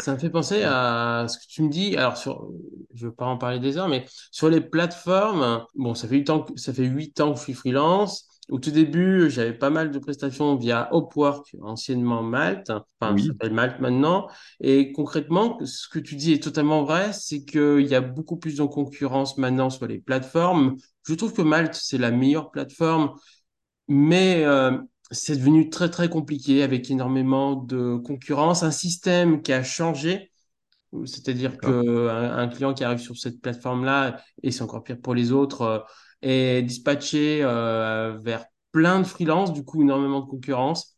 [0.01, 1.97] ça me fait penser à ce que tu me dis.
[1.97, 2.49] Alors, sur,
[2.93, 6.29] je ne veux pas en parler des heures, mais sur les plateformes, bon, ça fait
[6.29, 8.28] ans, ça fait huit ans que je suis freelance.
[8.49, 12.71] Au tout début, j'avais pas mal de prestations via Upwork, anciennement Malte.
[12.99, 14.27] Enfin, ça s'appelle Malte maintenant.
[14.59, 18.57] Et concrètement, ce que tu dis est totalement vrai, c'est qu'il y a beaucoup plus
[18.57, 20.77] de concurrence maintenant sur les plateformes.
[21.07, 23.11] Je trouve que Malte, c'est la meilleure plateforme,
[23.87, 24.77] mais euh,
[25.11, 30.31] c'est devenu très très compliqué avec énormément de concurrence, un système qui a changé,
[31.05, 35.31] c'est-à-dire qu'un un client qui arrive sur cette plateforme-là, et c'est encore pire pour les
[35.31, 35.79] autres, euh,
[36.21, 40.95] est dispatché euh, vers plein de freelances, du coup énormément de concurrence.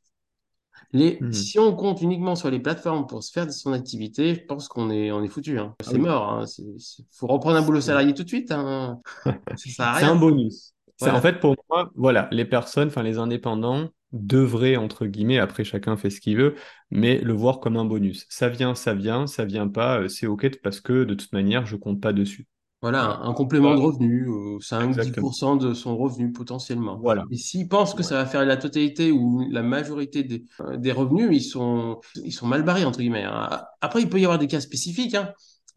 [0.94, 1.32] Les, hmm.
[1.32, 4.68] Si on compte uniquement sur les plateformes pour se faire de son activité, je pense
[4.68, 5.58] qu'on est, on est foutu.
[5.58, 5.74] Hein.
[5.80, 6.46] Ah c'est mort.
[6.58, 6.78] Il hein.
[7.12, 8.52] faut reprendre un boulot salarié tout de suite.
[8.52, 9.00] Hein.
[9.56, 10.74] C'est un bonus.
[11.02, 15.98] En fait, pour moi, voilà, les personnes, enfin les indépendants, devrait, entre guillemets, après chacun
[15.98, 16.56] fait ce qu'il veut,
[16.90, 18.26] mais le voir comme un bonus.
[18.30, 21.66] Ça vient, ça vient, ça vient pas, euh, c'est OK parce que de toute manière,
[21.66, 22.48] je compte pas dessus.
[22.82, 24.28] Voilà, un, complément de revenu,
[24.60, 26.98] 5-10% de son revenu potentiellement.
[27.00, 27.26] Voilà.
[27.30, 30.92] Et s'ils pensent que ça va faire la totalité ou la majorité des, euh, des
[30.92, 33.26] revenus, ils sont, ils sont mal barrés, entre guillemets.
[33.26, 33.62] Hein.
[33.82, 35.14] Après, il peut y avoir des cas spécifiques.
[35.14, 35.32] Hein.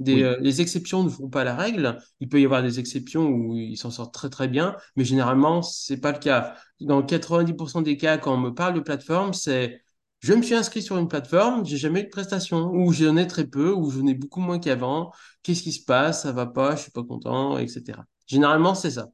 [0.08, 1.98] Euh, les exceptions ne font pas la règle.
[2.20, 5.62] Il peut y avoir des exceptions où ils s'en sortent très très bien, mais généralement,
[5.62, 6.54] c'est pas le cas.
[6.80, 9.82] Dans 90% des cas, quand on me parle de plateforme, c'est
[10.24, 13.26] je me suis inscrit sur une plateforme, j'ai jamais eu de prestation, ou j'en ai
[13.26, 15.12] très peu, ou j'en ai beaucoup moins qu'avant.
[15.42, 16.22] Qu'est-ce qui se passe?
[16.22, 18.06] Ça va pas, je suis pas content, etc.
[18.26, 19.08] Généralement, c'est ça.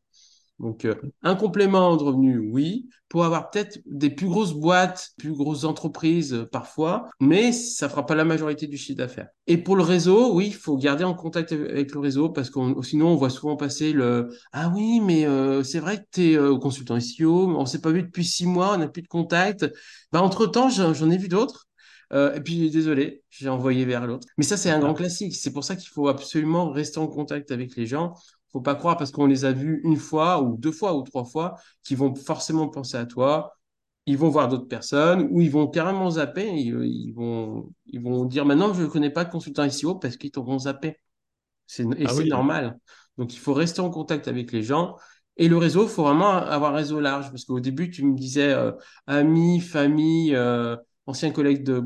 [0.60, 5.32] Donc, euh, un complément de revenu, oui, pour avoir peut-être des plus grosses boîtes, plus
[5.32, 9.28] grosses entreprises euh, parfois, mais ça fera pas la majorité du chiffre d'affaires.
[9.46, 12.60] Et pour le réseau, oui, il faut garder en contact avec le réseau parce que
[12.82, 16.58] sinon on voit souvent passer le ah oui, mais euh, c'est vrai que tu es
[16.60, 19.66] consultant SEO, on s'est pas vu depuis six mois, on n'a plus de contact.
[20.12, 21.68] Bah, entre temps, j'en ai vu d'autres.
[22.12, 24.26] et puis, désolé, j'ai envoyé vers l'autre.
[24.36, 25.34] Mais ça, c'est un grand classique.
[25.36, 28.14] C'est pour ça qu'il faut absolument rester en contact avec les gens
[28.52, 31.24] faut pas croire parce qu'on les a vus une fois ou deux fois ou trois
[31.24, 33.56] fois qu'ils vont forcément penser à toi.
[34.06, 36.48] Ils vont voir d'autres personnes ou ils vont carrément zapper.
[36.52, 40.30] Ils, vont, ils vont dire maintenant je ne connais pas de consultant SEO parce qu'ils
[40.30, 40.96] t'auront zappé.
[41.66, 42.78] C'est, et ah c'est normal.
[43.18, 44.96] Donc il faut rester en contact avec les gens.
[45.36, 48.14] Et le réseau, il faut vraiment avoir un réseau large parce qu'au début, tu me
[48.14, 48.72] disais euh,
[49.06, 50.76] amis, famille, euh,
[51.06, 51.82] anciens collègues de,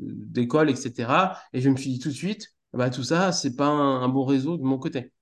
[0.00, 1.34] d'école, etc.
[1.52, 4.24] Et je me suis dit tout de suite, bah, tout ça, c'est pas un bon
[4.24, 5.12] réseau de mon côté.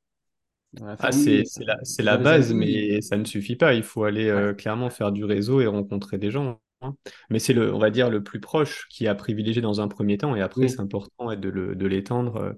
[1.01, 3.75] Ah, c'est la, la base, mais ça ne suffit pas.
[3.75, 6.61] Il faut aller euh, clairement faire du réseau et rencontrer des gens.
[6.83, 6.95] hein.
[7.31, 10.19] Mais c'est le, on va dire, le plus proche qui a privilégié dans un premier
[10.19, 12.53] temps, et après, c'est important de le- de l'étendre, euh,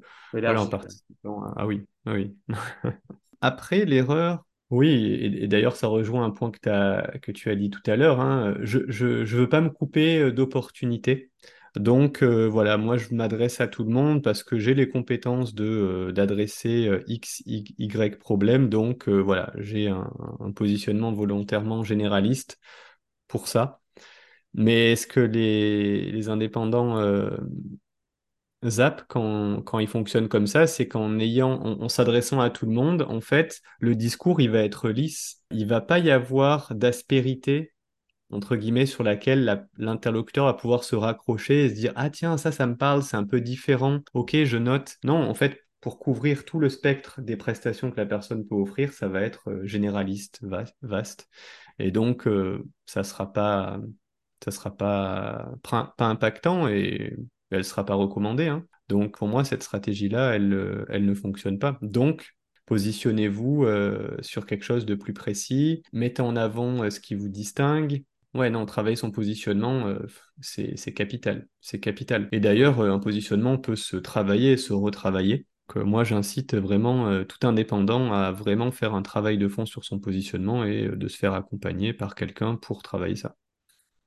[0.44, 2.36] voilà, en participant à- Ah oui, ah oui.
[3.40, 7.56] Après, l'erreur, oui, et, et d'ailleurs, ça rejoint un point que, t'as- que tu as
[7.56, 11.30] dit tout à l'heure, hein, je je veux pas me couper euh, d'opportunités.
[11.76, 15.54] Donc, euh, voilà, moi, je m'adresse à tout le monde parce que j'ai les compétences
[15.60, 18.68] euh, d'adresser euh, X, Y, problème.
[18.68, 20.10] Donc, voilà, j'ai un,
[20.54, 22.58] positionnement volontairement généraliste
[23.28, 23.80] pour ça.
[24.54, 26.98] Mais est-ce que les, indépendants
[28.66, 32.66] Zap, quand, quand il fonctionne comme ça, c'est qu'en ayant, en, en s'adressant à tout
[32.66, 35.42] le monde, en fait, le discours, il va être lisse.
[35.50, 37.72] Il va pas y avoir d'aspérité,
[38.31, 42.37] entre guillemets, sur laquelle la- l'interlocuteur va pouvoir se raccrocher et se dire, ah tiens,
[42.39, 44.01] ça, ça me parle, c'est un peu différent.
[44.14, 44.97] Ok, je note.
[45.05, 48.93] Non, en fait, pour couvrir tout le spectre des prestations que la personne peut offrir,
[48.93, 51.28] ça va être euh, généraliste, va- vaste.
[51.78, 53.78] Et donc, euh, ça sera pas,
[54.45, 57.16] ça sera pas, pas impactant et
[57.51, 58.66] elle sera pas recommandée, hein.
[58.89, 61.78] Donc, pour moi, cette stratégie-là, elle, euh, elle ne fonctionne pas.
[61.81, 62.31] Donc,
[62.66, 63.66] positionnez-vous
[64.20, 68.05] sur quelque chose de plus précis, mettez en avant ce qui vous distingue.
[68.33, 70.07] Ouais, non, travailler son positionnement, euh,
[70.41, 71.49] c'est, capital.
[71.61, 72.28] C'est capital.
[72.31, 75.47] Et d'ailleurs, euh, un positionnement peut se travailler et se retravailler.
[75.74, 80.01] Moi, j'incite vraiment euh, tout indépendant à vraiment faire un travail de fond sur son
[80.01, 83.37] positionnement et de se faire accompagner par quelqu'un pour travailler ça.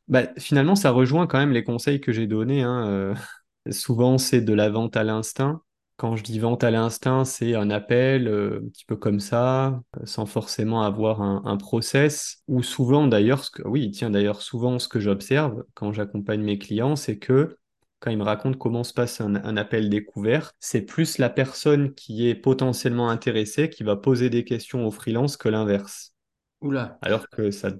[0.07, 3.13] Bah, finalement, ça rejoint quand même les conseils que j'ai donnés, hein,
[3.71, 5.61] Souvent, c'est de la vente à l'instinct.
[5.97, 9.81] Quand je dis vente à l'instinct, c'est un appel euh, un petit peu comme ça,
[10.05, 12.41] sans forcément avoir un, un process.
[12.47, 17.19] Ou souvent, d'ailleurs, oui, tiens, d'ailleurs, souvent, ce que j'observe quand j'accompagne mes clients, c'est
[17.19, 17.57] que
[17.99, 21.93] quand ils me racontent comment se passe un, un appel découvert, c'est plus la personne
[21.93, 26.13] qui est potentiellement intéressée qui va poser des questions au freelance que l'inverse
[26.61, 27.71] Oula, alors que ça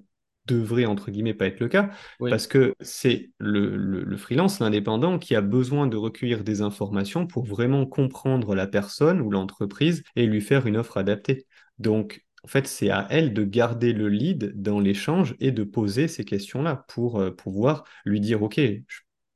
[0.46, 1.90] devrait, entre guillemets, pas être le cas,
[2.20, 2.30] oui.
[2.30, 7.28] parce que c'est le, le, le freelance, l'indépendant, qui a besoin de recueillir des informations
[7.28, 11.46] pour vraiment comprendre la personne ou l'entreprise et lui faire une offre adaptée.
[11.80, 16.08] Donc, en fait, c'est à elle de garder le lead dans l'échange et de poser
[16.08, 18.82] ces questions-là pour euh, pouvoir lui dire, OK, je,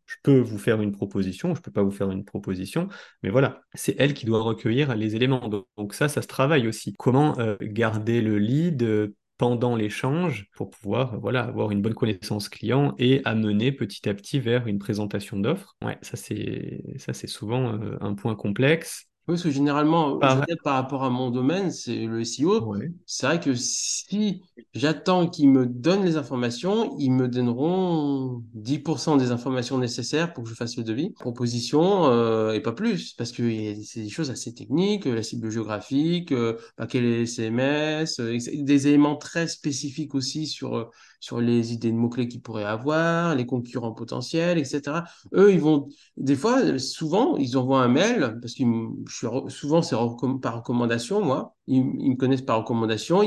[0.06, 2.88] je peux vous faire une proposition, je peux pas vous faire une proposition,
[3.24, 5.48] mais voilà, c'est elle qui doit recueillir les éléments.
[5.50, 6.94] Donc, donc ça, ça se travaille aussi.
[6.98, 12.50] Comment euh, garder le lead, euh, pendant l'échange pour pouvoir voilà, avoir une bonne connaissance
[12.50, 15.76] client et amener petit à petit vers une présentation d'offres.
[15.84, 19.08] Ouais, ça c'est ça c'est souvent euh, un point complexe.
[19.28, 22.64] Oui, parce que généralement, dire, par rapport à mon domaine, c'est le SEO.
[22.66, 22.90] Ouais.
[23.06, 24.42] C'est vrai que si
[24.74, 30.50] j'attends qu'ils me donnent les informations, ils me donneront 10% des informations nécessaires pour que
[30.50, 33.44] je fasse le devis, proposition, euh, et pas plus, parce que
[33.84, 38.22] c'est des choses assez techniques, euh, la cible géographique, euh, bah, quel est le CMS,
[38.22, 40.86] euh, des éléments très spécifiques aussi sur, euh,
[41.20, 45.04] sur les idées de mots-clés qu'ils pourraient avoir, les concurrents potentiels, etc.
[45.34, 45.88] Eux, ils vont
[46.18, 48.64] des fois, souvent, ils envoient un mail, parce que
[49.08, 49.96] je suis re- souvent c'est
[50.42, 51.56] par recommandation, moi.
[51.68, 53.22] Ils, ils me connaissent par recommandation.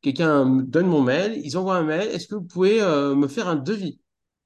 [0.00, 2.08] Quelqu'un me donne mon mail, ils envoient un mail.
[2.08, 4.00] Est-ce que vous pouvez euh, me faire un devis?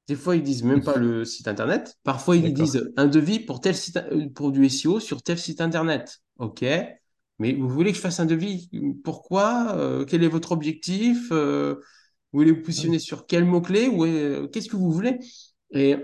[0.09, 1.97] Des fois, ils disent même pas le site internet.
[2.03, 5.61] Parfois, ils disent un devis pour tel site, euh, pour du SEO sur tel site
[5.61, 6.20] internet.
[6.39, 6.64] OK.
[7.39, 8.70] Mais vous voulez que je fasse un devis?
[9.05, 9.74] Pourquoi?
[9.76, 11.28] Euh, quel est votre objectif?
[11.33, 11.76] Euh,
[12.33, 13.89] vous voulez vous positionner sur quel mot-clé?
[13.89, 15.18] Ou, euh, qu'est-ce que vous voulez?
[15.72, 15.97] Et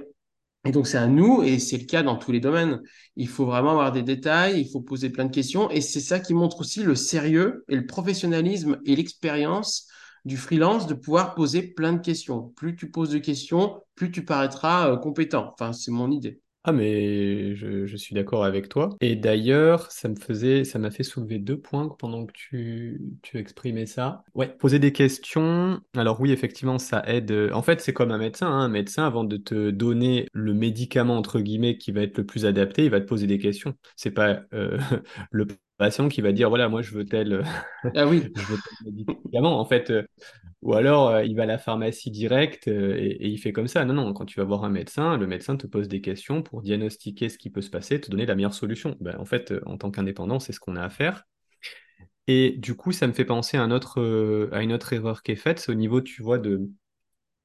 [0.64, 2.82] et donc, c'est à nous, et c'est le cas dans tous les domaines.
[3.16, 6.20] Il faut vraiment avoir des détails, il faut poser plein de questions, et c'est ça
[6.20, 9.86] qui montre aussi le sérieux et le professionnalisme et l'expérience
[10.24, 12.52] du freelance de pouvoir poser plein de questions.
[12.56, 15.52] Plus tu poses de questions, plus tu paraîtras euh, compétent.
[15.54, 16.40] Enfin, c'est mon idée.
[16.68, 18.90] Ah mais je, suis d'accord avec toi.
[19.00, 23.38] Et d'ailleurs, ça me faisait, ça m'a fait soulever deux points pendant que tu, tu
[23.38, 24.22] exprimais ça.
[24.34, 25.80] Ouais, poser des questions.
[25.96, 27.32] Alors oui, effectivement, ça aide.
[27.54, 28.48] En fait, c'est comme un médecin.
[28.48, 28.60] hein.
[28.64, 32.44] Un médecin, avant de te donner le médicament entre guillemets qui va être le plus
[32.44, 33.74] adapté, il va te poser des questions.
[33.96, 34.76] C'est pas euh,
[35.30, 35.46] le
[35.78, 37.44] patient qui va dire voilà, moi je veux tel,
[37.94, 39.58] Ah oui, je veux tel médicament.
[39.60, 40.02] En fait, euh,
[40.62, 43.68] ou alors, euh, il va à la pharmacie directe euh, et, et il fait comme
[43.68, 43.84] ça.
[43.84, 46.62] Non, non, quand tu vas voir un médecin, le médecin te pose des questions pour
[46.62, 48.96] diagnostiquer ce qui peut se passer, te donner la meilleure solution.
[49.00, 51.24] Ben, en fait, euh, en tant qu'indépendant, c'est ce qu'on a à faire.
[52.26, 55.22] Et du coup, ça me fait penser à, un autre, euh, à une autre erreur
[55.22, 56.68] qui est faite, c'est au niveau, tu vois, de,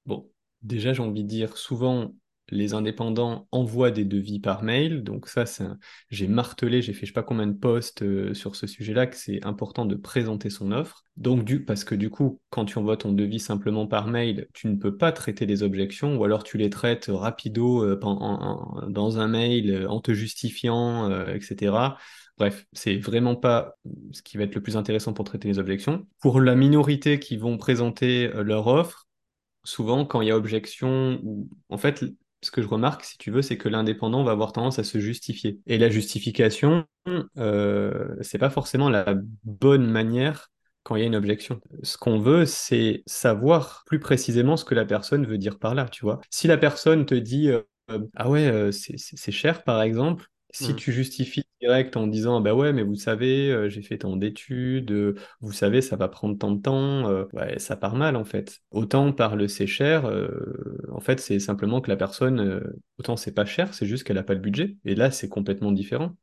[0.06, 0.30] Bon,
[0.62, 2.16] déjà, j'ai envie de dire, souvent,
[2.50, 5.04] les indépendants envoient des devis par mail.
[5.04, 5.46] Donc ça,
[6.10, 9.16] j'ai martelé, j'ai fait je sais pas combien de posts euh, sur ce sujet-là, que
[9.16, 11.04] c'est important de présenter son offre.
[11.16, 14.76] Donc, parce que du coup, quand tu envoies ton devis simplement par mail, tu ne
[14.76, 18.00] peux pas traiter des objections, ou alors tu les traites rapido euh,
[18.89, 21.98] dans un mail euh, en te justifiant, etc.
[22.38, 23.76] Bref, c'est vraiment pas
[24.12, 26.08] ce qui va être le plus intéressant pour traiter les objections.
[26.20, 29.08] Pour la minorité qui vont présenter leur offre,
[29.64, 32.04] souvent, quand il y a objection, ou en fait,
[32.46, 35.00] ce que je remarque, si tu veux, c'est que l'indépendant va avoir tendance à se
[35.00, 35.60] justifier.
[35.68, 36.86] Et la justification,
[37.38, 40.50] euh, c'est pas forcément la bonne manière
[40.84, 41.62] quand il y a une objection.
[41.84, 45.86] Ce qu'on veut, c'est savoir plus précisément ce que la personne veut dire par là,
[45.89, 46.20] tu vois.
[46.30, 47.62] Si la personne te dit euh,
[48.16, 50.78] ah ouais, euh, c'est cher par exemple, si Mm.
[50.78, 54.91] tu justifies direct en disant bah ouais, mais vous savez, euh, j'ai fait tant d'études,
[54.91, 58.26] euh, vous savez, ça va prendre tant de temps, euh, ouais, ça part mal en
[58.26, 58.62] fait.
[58.72, 60.06] Autant par le c'est cher,
[60.91, 62.64] en fait, c'est simplement que la personne,
[62.99, 64.78] autant c'est pas cher, c'est juste qu'elle n'a pas le budget.
[64.86, 66.16] Et là, c'est complètement différent.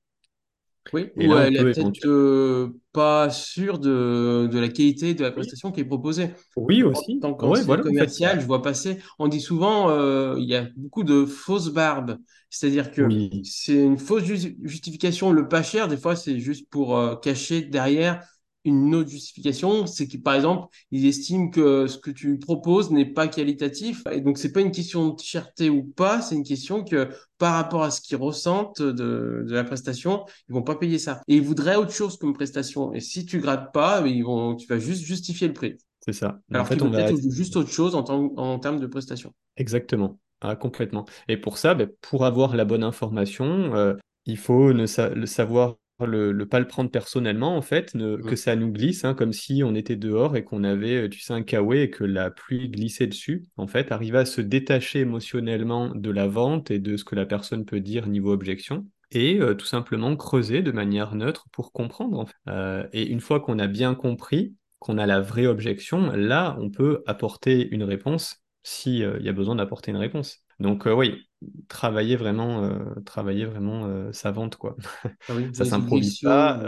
[0.93, 5.23] Oui, Et ou là, elle est peut peut-être pas sûre de, de la qualité de
[5.23, 6.31] la Oui, prestation qui est proposée.
[6.57, 7.21] oui En aussi.
[7.21, 9.91] tant Ouais, en fait, il y commercial, je vois passer, on dit souvent,
[10.37, 12.19] il y a beaucoup de fausses barbes.
[12.51, 15.33] C'est-à-dire que Oui, c'est une fausse ju- justification.
[15.33, 18.23] Le pas cher, des fois, c'est juste pour euh, cacher derrière
[18.65, 19.87] une autre justification.
[19.87, 24.03] C'est que, par exemple, ils estiment que ce que tu proposes n'est pas qualitatif.
[24.13, 27.55] Et donc, c'est pas une question de cherté ou pas, c'est une question que par
[27.55, 31.23] rapport à ce qu'ils ressentent de, de la prestation, ils vont pas payer ça.
[31.29, 32.93] Et ils voudraient autre chose comme prestation.
[32.93, 35.79] Et si tu grattes pas, ils vont, tu vas juste justifier le prix.
[36.01, 36.41] c'est ça.
[36.53, 39.35] En Alors fait, qu'il on peut-être juste autre chose en, en termes de prestation.
[39.57, 41.05] Exactement, Ah, complètement.
[41.29, 45.27] Et pour ça, ben, pour avoir la bonne information, euh, il faut ne sa- le
[45.27, 45.77] savoir
[46.07, 49.35] le, le pas le prendre personnellement, en fait, ne- que ça nous glisse, hein, comme
[49.35, 52.31] si on était dehors et qu'on avait, euh, tu sais, un kawaii et que la
[52.31, 53.45] pluie glissait dessus.
[53.59, 57.27] En fait, arriver à se détacher émotionnellement de la vente et de ce que la
[57.27, 58.87] personne peut dire niveau objection.
[59.11, 62.19] Et euh, tout simplement creuser de manière neutre pour comprendre.
[62.19, 62.35] en fait.
[62.49, 66.71] Euh, et une fois qu'on a bien compris, qu'on a la vraie objection, là, on
[66.71, 70.39] peut apporter une réponse si euh, il y a besoin d'apporter une réponse.
[70.59, 71.29] Donc euh, oui,
[71.69, 74.77] travailler vraiment, euh, travailler vraiment euh, sa vente, quoi.
[75.29, 76.61] Ah oui, Ça s'improvise pas.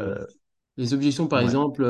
[0.76, 1.84] les objections, par ouais, exemple,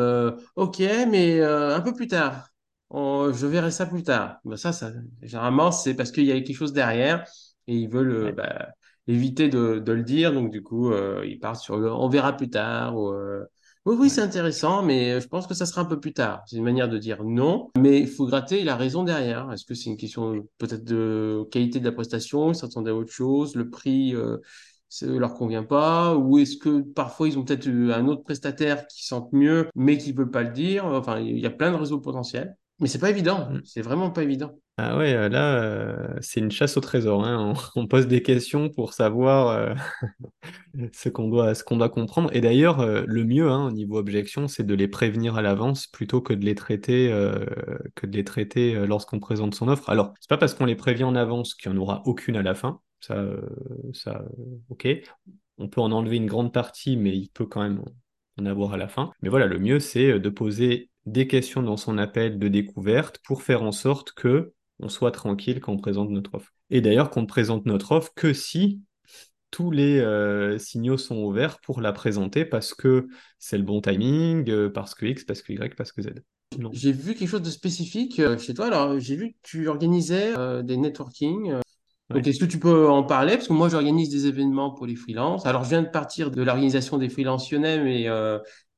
[0.57, 0.79] ok,
[1.11, 2.49] mais un peu plus tard.
[2.91, 4.39] On- je verrai ça plus tard.
[4.45, 4.93] Ben ça, ça,
[5.23, 7.25] généralement, c'est parce qu'il y a quelque chose derrière
[7.67, 8.69] et ils veulent ouais, bah,
[9.07, 10.33] éviter de, de le dire.
[10.35, 10.93] Donc, du coup,
[11.25, 12.97] ils partent sur le on verra plus tard.
[12.97, 13.13] Ou,
[13.85, 16.43] oui, oui, c'est intéressant, mais je pense que ça sera un peu plus tard.
[16.47, 19.51] C'est une manière de dire non, mais il faut gratter la raison derrière.
[19.53, 23.13] Est-ce que c'est une question peut-être de qualité de la prestation, ils s'attendaient à autre
[23.13, 24.15] chose, le prix.
[24.15, 24.39] euh,
[25.03, 29.07] leur convient pas, ou est-ce que parfois ils ont peut-être eu un autre prestataire qui
[29.07, 30.85] sente mieux, mais qui veut pas le dire?
[30.85, 33.49] Enfin, il y a plein de réseaux potentiels, mais c'est pas évident.
[33.51, 33.63] Mm.
[33.65, 34.53] C'est vraiment pas évident.
[34.79, 37.25] Ah ouais, euh, là, euh, c'est une chasse au trésor.
[37.25, 37.53] hein.
[37.77, 39.75] On, pose des questions pour savoir euh,
[40.93, 42.31] ce qu'on doit, comprendre.
[42.35, 46.23] Et d'ailleurs, le mieux, hein, au niveau objection, c'est de les prévenir à l'avance plutôt
[46.23, 47.09] que de les traiter,
[47.95, 49.91] que de les traiter lorsqu'on présente son offre.
[49.91, 52.43] Alors, c'est pas parce qu'on les prévient en avance qu'il n'y en aura aucune à
[52.43, 52.81] la fin.
[53.01, 54.25] Ça,
[54.71, 54.89] ok.
[55.59, 57.83] On peut en enlever une grande partie, mais il peut quand même
[58.41, 59.13] en avoir à la fin.
[59.21, 63.43] Mais voilà, le mieux, c'est de poser des questions dans son appel de découverte pour
[63.43, 66.53] faire en sorte que on soit tranquille quand on présente notre offre.
[66.71, 68.81] Et d'ailleurs, qu'on ne présente notre offre que si
[69.53, 73.07] tous les euh, signaux sont ouverts pour la présenter parce que
[73.39, 76.09] c'est le bon timing, euh, parce que X, parce que Y, parce que Z.
[76.73, 78.67] J'ai vu quelque chose de spécifique euh, chez toi.
[78.67, 80.33] Alors, j'ai vu que tu organisais
[80.65, 81.55] des networking.
[82.11, 83.35] Donc, est-ce que tu peux en parler?
[83.37, 85.47] Parce que moi, j'organise des événements pour les freelances.
[85.47, 88.07] Alors, je viens de partir de l'organisation des freelances lyonnais, mais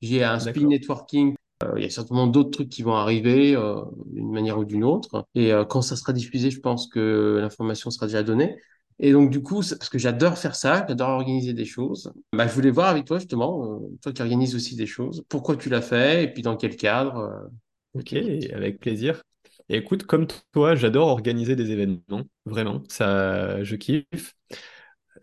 [0.03, 1.35] j'ai un speed networking.
[1.65, 4.85] Euh, il y a certainement d'autres trucs qui vont arriver euh, d'une manière ou d'une
[4.85, 5.27] autre.
[5.35, 8.57] Et euh, quand ça sera diffusé, je pense que l'information sera déjà donnée.
[9.01, 12.53] Et donc, du coup, parce que j'adore faire ça, j'adore organiser des choses, bah, je
[12.55, 16.25] voulais voir avec toi, justement, toi qui organises aussi des choses, pourquoi tu l'as fait
[16.25, 17.51] et puis dans quel cadre.
[17.95, 18.15] ok.
[18.53, 19.21] avec plaisir.
[19.69, 22.23] Et écoute, comme toi, j'adore organiser des événements.
[22.47, 24.37] Vraiment, ça, je kiffe.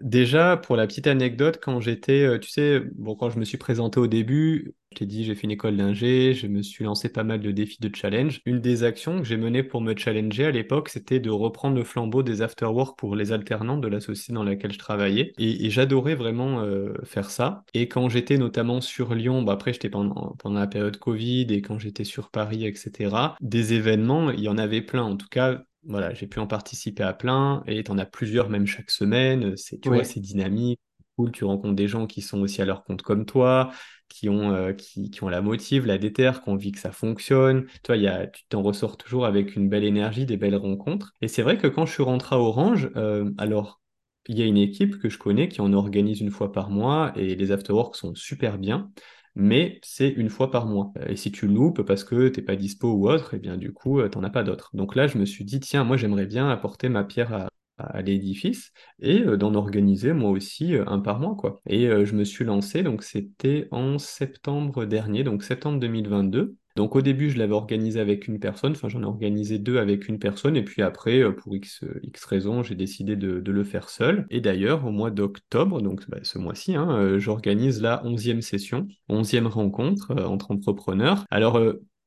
[0.01, 3.57] Déjà, pour la petite anecdote, quand j'étais, euh, tu sais, bon, quand je me suis
[3.57, 7.09] présenté au début, je t'ai dit, j'ai fait une école d'ingé, je me suis lancé
[7.09, 8.41] pas mal de défis de challenge.
[8.45, 11.83] Une des actions que j'ai menées pour me challenger à l'époque, c'était de reprendre le
[11.83, 15.33] flambeau des afterwork pour les alternants de la société dans laquelle je travaillais.
[15.37, 17.63] Et, j'adorais vraiment euh, faire ça.
[17.73, 21.61] Et quand j'étais notamment sur Lyon, bah après, j'étais pendant, pendant la période Covid, et
[21.61, 25.03] quand j'étais sur Paris, etc., des événements, il y en avait plein.
[25.03, 28.49] En tout cas, voilà, j'ai pu en participer à plein et tu en as plusieurs
[28.49, 29.55] même chaque semaine.
[29.57, 30.79] C'est, tu vois, c'est dynamique,
[31.17, 31.31] cool.
[31.31, 33.71] Tu rencontres des gens qui sont aussi à leur compte comme toi,
[34.09, 36.91] qui ont, euh, qui, qui ont la motive, la déterre, qui ont envie que ça
[36.91, 37.65] fonctionne.
[37.83, 41.13] Toi, y a, tu t'en ressors toujours avec une belle énergie, des belles rencontres.
[41.21, 43.81] Et c'est vrai que quand je suis rentré à Orange, euh, alors,
[44.27, 47.11] il y a une équipe que je connais qui en organise une fois par mois
[47.15, 48.91] et les afterworks sont super bien
[49.35, 50.91] mais c'est une fois par mois.
[51.07, 53.99] Et si tu loupes parce que t'es pas dispo ou autre, et bien du coup,
[53.99, 54.69] euh, t'en as pas d'autres.
[54.73, 58.01] Donc là, je me suis dit, tiens, moi j'aimerais bien apporter ma pierre à, à
[58.01, 61.61] l'édifice et euh, d'en organiser moi aussi euh, un par mois, quoi.
[61.67, 66.55] Et je me suis lancé, donc c'était en septembre dernier, donc septembre 2022.
[66.75, 70.07] Donc au début, je l'avais organisé avec une personne, enfin j'en ai organisé deux avec
[70.07, 73.89] une personne, et puis après, euh, pour X, X raisons, j'ai décidé de, le faire
[73.89, 74.25] seul.
[74.29, 78.87] Et d'ailleurs, au mois d'octobre, donc bah, ce mois-ci, hein, euh, j'organise la onzième session,
[79.09, 81.25] onzième rencontre euh, entre entrepreneurs.
[81.29, 81.59] Alors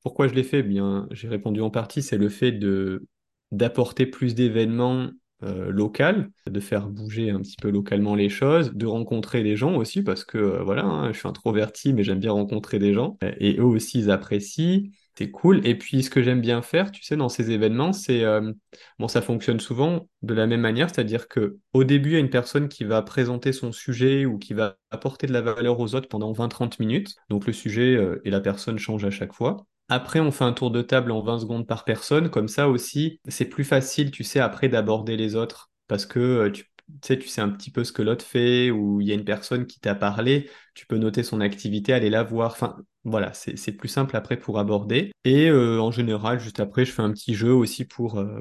[0.03, 0.61] pourquoi je l'ai fait?
[0.61, 3.07] Eh bien, j'ai répondu en partie, c'est le fait de
[3.53, 5.11] d'apporter plus d'événements
[5.45, 9.77] euh, local, de faire bouger un petit peu localement les choses, de rencontrer des gens
[9.77, 13.17] aussi, parce que euh, voilà, hein, je suis introverti, mais j'aime bien rencontrer des gens,
[13.23, 14.91] et eux aussi, ils apprécient.
[15.17, 15.65] C'est cool.
[15.65, 18.53] Et puis, ce que j'aime bien faire, tu sais, dans ces événements, c'est euh,
[18.99, 22.19] bon, ça fonctionne souvent de la même manière, c'est-à-dire que au début, il y a
[22.19, 25.95] une personne qui va présenter son sujet ou qui va apporter de la valeur aux
[25.95, 27.15] autres pendant 20-30 minutes.
[27.29, 29.67] Donc, le sujet euh, et la personne changent à chaque fois.
[29.89, 32.31] Après, on fait un tour de table en 20 secondes par personne.
[32.31, 35.71] Comme ça aussi, c'est plus facile, tu sais, après d'aborder les autres.
[35.89, 36.65] Parce que euh, tu,
[37.03, 39.25] sais, tu sais un petit peu ce que l'autre fait, ou il y a une
[39.25, 42.53] personne qui t'a parlé, tu peux noter son activité, aller la voir.
[42.53, 45.13] Enfin, voilà, c'est plus simple après pour aborder.
[45.25, 48.41] Et euh, en général, juste après, je fais un petit jeu aussi pour, euh,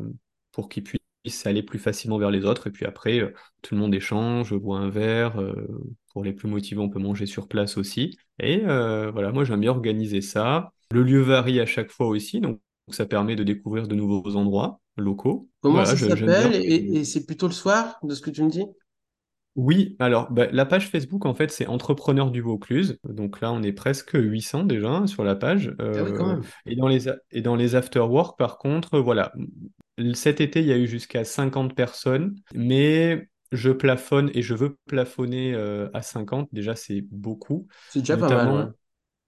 [0.53, 2.67] pour qu'ils puissent aller plus facilement vers les autres.
[2.67, 5.35] Et puis après, tout le monde échange, boit un verre.
[6.13, 8.17] pour les plus motivés, on peut manger sur place aussi.
[8.39, 10.71] Et voilà, moi j'aime bien organiser ça.
[10.93, 14.79] Le lieu varie à chaque fois aussi, donc ça permet de découvrir de nouveaux endroits
[14.97, 15.49] locaux.
[15.61, 16.55] Comment Voilà, ça s'appelle?
[16.55, 18.65] Et, et c'est plutôt le soir, de ce que tu me dis?
[19.55, 22.97] Oui, alors bah, la page Facebook, en fait, c'est Entrepreneurs du Vaucluse.
[23.07, 25.75] Donc là, on est presque 800 déjà hein, sur la page.
[25.95, 26.43] Ah oui, quand Euh, même.
[26.65, 29.31] et dans les, et dans les after-work, par contre, voilà.
[30.15, 34.75] Cet été, il y a eu jusqu'à 50 personnes, mais je plafonne et je veux
[34.87, 36.49] plafonner euh, à 50.
[36.51, 37.67] Déjà, c'est beaucoup.
[37.87, 38.65] C'est déjà pas mal, ouais.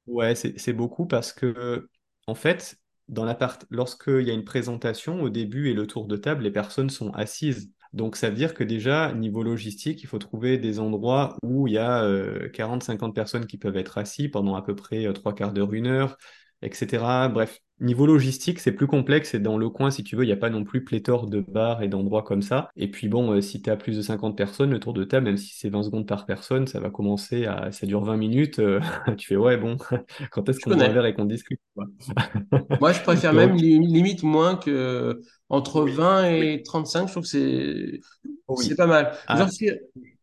[0.07, 1.89] Ouais, c'est beaucoup parce que,
[2.27, 2.77] en fait,
[3.07, 3.25] dans
[3.71, 7.11] lorsqu'il y a une présentation, au début et le tour de table, les personnes sont
[7.13, 7.71] assises.
[7.93, 11.73] Donc, ça veut dire que déjà, niveau logistique, il faut trouver des endroits où il
[11.73, 15.33] y a euh, 40-50 personnes qui peuvent être assises pendant à peu près euh, trois
[15.33, 16.17] quarts d'heure, une heure,
[16.61, 17.27] etc.
[17.29, 20.33] Bref, niveau logistique, c'est plus complexe et dans le coin, si tu veux, il n'y
[20.33, 22.69] a pas non plus pléthore de bars et d'endroits comme ça.
[22.75, 25.25] Et puis bon, euh, si tu as plus de 50 personnes, le tour de table,
[25.25, 27.71] même si c'est 20 secondes par personne, ça va commencer à...
[27.71, 28.59] Ça dure 20 minutes.
[28.59, 28.79] euh,
[29.17, 29.77] tu fais, ouais, bon,
[30.31, 31.85] quand est-ce qu'on boit un verre et qu'on discute, quoi?
[32.79, 37.07] Moi, je préfère même Donc, li- limite moins que entre oui, 20 oui, et 35.
[37.07, 38.01] Je trouve que c'est
[38.47, 38.75] oui.
[38.75, 39.17] pas mal.
[39.27, 39.55] Ah,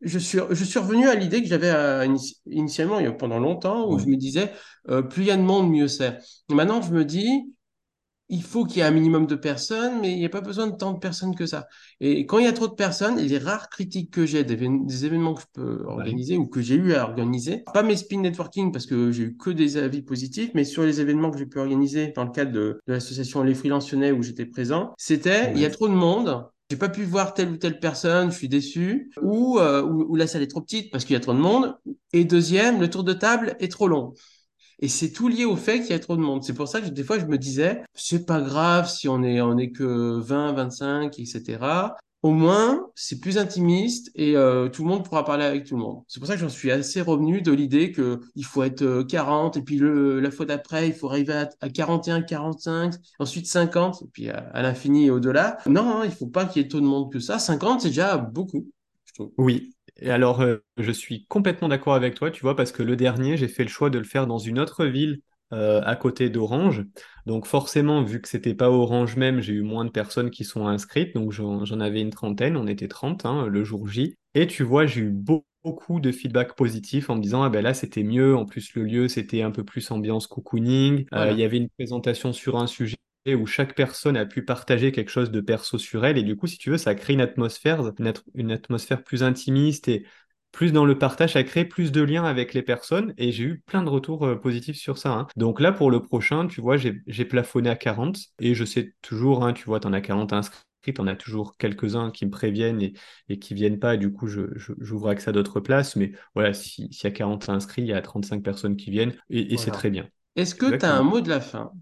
[0.03, 3.13] je suis, je suis revenu à l'idée que j'avais euh, initi- initialement, il y a
[3.13, 4.53] pendant longtemps, où je me disais,
[4.89, 6.19] euh, plus il y a de monde, mieux c'est.
[6.51, 7.55] Maintenant, je me dis,
[8.29, 10.67] il faut qu'il y ait un minimum de personnes, mais il n'y a pas besoin
[10.67, 11.67] de tant de personnes que ça.
[12.01, 14.87] Et quand il y a trop de personnes, les rares critiques que j'ai des, évén-
[14.87, 18.21] des événements que je peux organiser ou que j'ai eu à organiser, pas mes spin
[18.21, 21.47] networking parce que j'ai eu que des avis positifs, mais sur les événements que j'ai
[21.47, 25.53] pu organiser dans le cadre de, de l'association Les Freelances Lyonnais où j'étais présent, c'était
[25.55, 26.47] il y a trop de monde.
[26.77, 29.11] Pas pu voir telle ou telle personne, je suis déçu.
[29.23, 31.39] Ou, euh, ou, ou la salle est trop petite parce qu'il y a trop de
[31.39, 31.77] monde.
[32.13, 34.15] Et deuxième, le tour de table est trop long.
[34.81, 36.43] Et c'est tout lié au fait qu'il y a trop de monde.
[36.45, 39.41] C'est pour ça que des fois, je me disais, c'est pas grave si on est,
[39.41, 41.97] on est que 20, 25, etc.
[42.23, 45.83] Au moins, c'est plus intimiste et euh, tout le monde pourra parler avec tout le
[45.83, 46.03] monde.
[46.07, 49.05] C'est pour ça que j'en suis assez revenu de l'idée que il faut être euh,
[49.05, 54.03] 40 et puis la fois d'après, il faut arriver à, à 41, 45, ensuite 50
[54.03, 55.59] et puis à, l'infini et au-delà.
[55.67, 57.41] Non, hein, il faut pas qu'il y ait tant de monde que ça.
[57.41, 58.69] 50, c'est déjà beaucoup.
[59.37, 62.97] Oui, et alors euh, je suis complètement d'accord avec toi, tu vois, parce que le
[62.97, 65.21] dernier, j'ai fait le choix de le faire dans une autre ville
[65.53, 66.85] euh, à côté d'Orange.
[67.27, 70.67] Donc forcément, vu que c'était pas Orange même, j'ai eu moins de personnes qui sont
[70.67, 71.15] inscrites.
[71.15, 74.17] Donc j'en avais une trentaine, on était 30 hein, le jour J.
[74.35, 77.63] Et tu vois, j'ai eu beau- beaucoup de feedback positif en me disant, ah ben
[77.63, 78.37] là c'était mieux.
[78.37, 81.07] En plus, le lieu, c'était un peu plus ambiance cocooning.
[81.15, 82.97] Euh, il y avait une présentation sur un sujet
[83.29, 86.19] où chaque personne a pu partager quelque chose de perso sur elle.
[86.19, 89.23] Et du coup, si tu veux, ça crée une atmosphère, une, at- une atmosphère plus
[89.23, 90.05] intimiste et
[90.53, 93.15] plus dans le partage, ça crée plus de liens avec les personnes.
[93.19, 95.13] Et j'ai eu plein de retours euh, positifs sur ça.
[95.13, 95.27] hein.
[95.37, 99.45] Donc là, pour le prochain, tu vois, j'ai plafonné à 40 et je sais toujours,
[99.45, 100.61] hein, tu vois, tu en as 40 inscrits.
[100.99, 102.93] On a toujours quelques-uns qui me préviennent et,
[103.29, 105.95] et qui viennent pas, et du coup, je, je- j'ouvre accès à d'autres places.
[105.97, 109.15] Mais voilà, si- s'il y a 40 inscrits, il y a 35 personnes qui viennent,
[109.31, 110.09] et, et c'est très bien.
[110.37, 111.73] Est-ce que tu as un mot de la fin,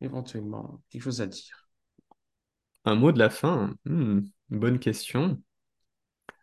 [0.00, 1.68] éventuellement, quelque chose à dire?
[2.84, 3.74] Un mot de la fin?
[3.84, 5.40] Hmm, bonne question.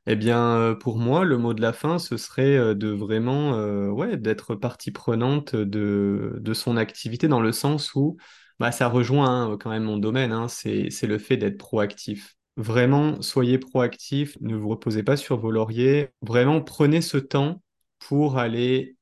[0.08, 3.56] Eh bien, euh, pour moi, le mot de la fin, ce serait euh, de vraiment,
[3.56, 8.16] euh, ouais, d'être partie prenante de, de son activité dans le sens où,
[8.60, 12.36] bah, ça rejoint hein, quand même mon domaine, hein, c'est, le fait d'être proactif.
[12.56, 16.10] Vraiment, soyez proactif, ne vous reposez pas sur vos lauriers.
[16.22, 17.62] Vraiment, prenez ce temps
[17.99, 18.95] pour aller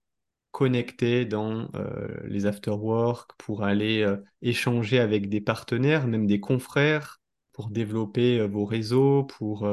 [0.51, 4.07] connecter dans euh, les after-work, pour aller
[4.41, 7.21] échanger avec des partenaires, même des confrères,
[7.53, 9.67] pour développer vos réseaux, pour...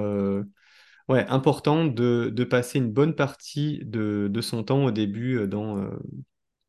[1.10, 5.46] Ouais, important de, de passer une bonne partie de, de son temps au début euh,
[5.48, 5.90] dans, euh,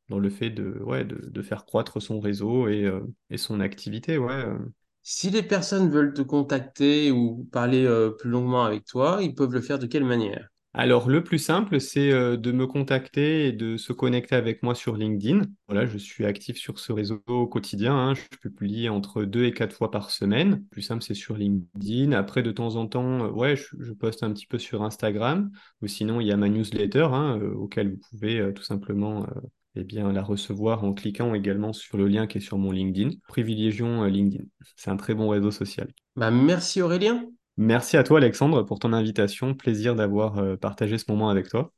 [0.10, 3.60] dans le fait de, ouais, de, de faire croître son réseau et, euh, et son
[3.62, 4.18] activité.
[4.18, 4.46] Ouais.
[5.04, 7.86] Si les personnes veulent te contacter ou parler
[8.18, 10.50] plus longuement avec toi, ils peuvent le faire de quelle manière?
[10.74, 14.74] Alors, le plus simple, c'est euh, de me contacter et de se connecter avec moi
[14.74, 15.42] sur LinkedIn.
[15.68, 17.94] Voilà, je suis actif sur ce réseau au quotidien.
[17.94, 18.14] hein.
[18.14, 20.52] Je publie entre deux et quatre fois par semaine.
[20.52, 22.14] Le plus simple, c'est sur LinkedIn.
[22.14, 25.52] Après, de temps en temps, euh, ouais, je, poste un petit peu sur Instagram.
[25.82, 29.28] Ou sinon, il y a ma newsletter, hein, euh, auquel vous pouvez tout simplement
[29.76, 33.10] eh bien, la recevoir en cliquant également sur le lien qui est sur mon LinkedIn.
[33.28, 34.46] Privilégions LinkedIn.
[34.78, 35.90] C'est un très bon réseau social.
[36.16, 37.26] Bah, merci Aurélien.
[37.58, 39.54] Merci à toi, Alexandre, pour ton invitation.
[39.54, 41.72] Plaisir d'avoir euh, partagé ce moment avec toi.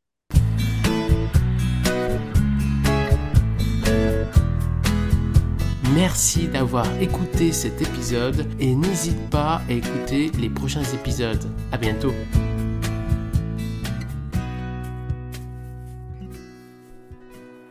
[5.95, 11.43] Merci d'avoir écouté cet épisode et n'hésite pas à écouter les prochains épisodes.
[11.71, 12.13] À bientôt.